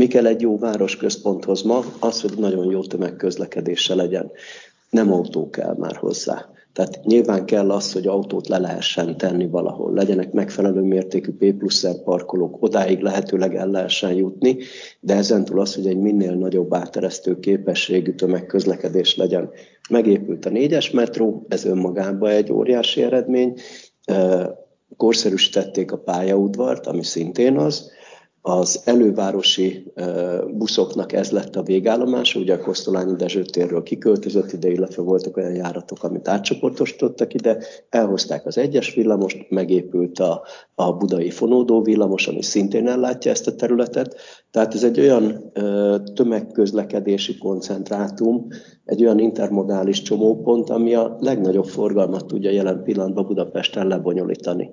Mi 0.00 0.06
kell 0.06 0.26
egy 0.26 0.40
jó 0.40 0.58
városközponthoz 0.58 1.62
ma? 1.62 1.84
Az, 1.98 2.20
hogy 2.20 2.32
nagyon 2.38 2.70
jó 2.70 2.82
tömegközlekedése 2.82 3.94
legyen. 3.94 4.30
Nem 4.90 5.12
autó 5.12 5.50
kell 5.50 5.74
már 5.78 5.96
hozzá. 5.96 6.48
Tehát 6.72 7.04
nyilván 7.04 7.44
kell 7.44 7.70
az, 7.70 7.92
hogy 7.92 8.06
autót 8.06 8.48
le 8.48 8.58
lehessen 8.58 9.16
tenni 9.16 9.46
valahol, 9.46 9.92
legyenek 9.92 10.32
megfelelő 10.32 10.80
mértékű 10.80 11.32
P 11.32 11.58
plusz 11.58 11.86
parkolók, 12.04 12.62
odáig 12.62 13.00
lehetőleg 13.00 13.54
el 13.54 13.70
lehessen 13.70 14.12
jutni, 14.12 14.56
de 15.00 15.14
ezentúl 15.14 15.60
az, 15.60 15.74
hogy 15.74 15.86
egy 15.86 15.98
minél 15.98 16.34
nagyobb 16.34 16.74
áteresztő 16.74 17.40
képességű 17.40 18.12
tömegközlekedés 18.12 19.16
legyen. 19.16 19.50
Megépült 19.90 20.46
a 20.46 20.50
négyes 20.50 20.90
metró, 20.90 21.46
ez 21.48 21.64
önmagában 21.64 22.30
egy 22.30 22.52
óriási 22.52 23.02
eredmény, 23.02 23.54
korszerűsítették 24.96 25.92
a 25.92 25.98
pályaudvart, 25.98 26.86
ami 26.86 27.04
szintén 27.04 27.56
az, 27.56 27.98
az 28.42 28.80
elővárosi 28.84 29.92
buszoknak 30.50 31.12
ez 31.12 31.30
lett 31.30 31.56
a 31.56 31.62
végállomása, 31.62 32.40
ugye 32.40 32.54
a 32.54 32.58
Kosztolányi 32.58 33.16
Dezső 33.16 33.44
térről 33.44 33.82
kiköltözött 33.82 34.52
ide, 34.52 34.70
illetve 34.70 35.02
voltak 35.02 35.36
olyan 35.36 35.54
járatok, 35.54 36.02
amit 36.02 36.28
átcsoportosítottak 36.28 37.34
ide, 37.34 37.58
elhozták 37.88 38.46
az 38.46 38.58
egyes 38.58 38.94
villamost, 38.94 39.46
megépült 39.48 40.18
a, 40.18 40.42
a 40.74 40.92
budai 40.92 41.30
fonódó 41.30 41.82
villamos, 41.82 42.26
ami 42.26 42.42
szintén 42.42 42.88
ellátja 42.88 43.30
ezt 43.30 43.46
a 43.46 43.54
területet, 43.54 44.16
tehát 44.50 44.74
ez 44.74 44.84
egy 44.84 45.00
olyan 45.00 45.52
tömegközlekedési 46.14 47.38
koncentrátum, 47.38 48.46
egy 48.84 49.04
olyan 49.04 49.18
intermodális 49.18 50.02
csomópont, 50.02 50.70
ami 50.70 50.94
a 50.94 51.16
legnagyobb 51.20 51.66
forgalmat 51.66 52.26
tudja 52.26 52.50
jelen 52.50 52.82
pillanatban 52.82 53.26
Budapesten 53.26 53.86
lebonyolítani. 53.86 54.70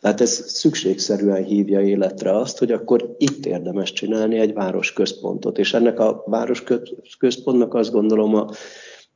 Tehát 0.00 0.20
ez 0.20 0.30
szükségszerűen 0.30 1.44
hívja 1.44 1.80
életre 1.80 2.36
azt, 2.36 2.58
hogy 2.58 2.72
akkor 2.72 3.14
itt 3.18 3.46
érdemes 3.46 3.92
csinálni 3.92 4.38
egy 4.38 4.52
városközpontot. 4.52 5.58
És 5.58 5.74
ennek 5.74 5.98
a 5.98 6.22
városközpontnak 6.26 7.74
azt 7.74 7.92
gondolom 7.92 8.34
a, 8.34 8.50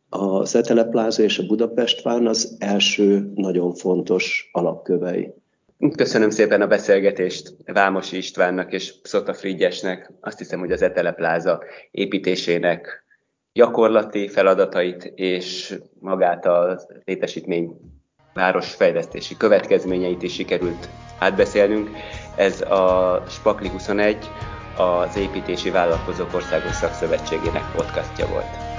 a 0.09 0.45
Zetele 0.45 1.09
és 1.17 1.39
a 1.39 1.47
Budapest 1.47 2.07
az 2.07 2.57
első 2.59 3.31
nagyon 3.35 3.75
fontos 3.75 4.51
alapkövei. 4.53 5.33
Köszönöm 5.97 6.31
szépen 6.31 6.61
a 6.61 6.67
beszélgetést 6.67 7.55
Vámosi 7.65 8.17
Istvánnak 8.17 8.73
és 8.73 8.95
Szota 9.03 9.35
Frigyesnek. 9.35 10.13
Azt 10.21 10.39
hiszem, 10.39 10.59
hogy 10.59 10.73
az 10.73 10.83
Etele 10.83 11.13
Pláza 11.13 11.63
építésének 11.91 13.05
gyakorlati 13.53 14.29
feladatait 14.29 15.13
és 15.15 15.79
magát 16.01 16.47
a 16.47 16.81
létesítmény 17.05 17.77
városfejlesztési 18.35 19.37
következményeit 19.37 20.23
is 20.23 20.33
sikerült 20.35 20.89
átbeszélnünk. 21.19 21.91
Ez 22.37 22.61
a 22.61 23.23
Spakli 23.29 23.69
21, 23.69 24.31
az 24.77 25.17
Építési 25.17 25.71
Vállalkozók 25.71 26.35
Országos 26.35 26.75
Szakszövetségének 26.75 27.73
podcastja 27.73 28.27
volt. 28.27 28.74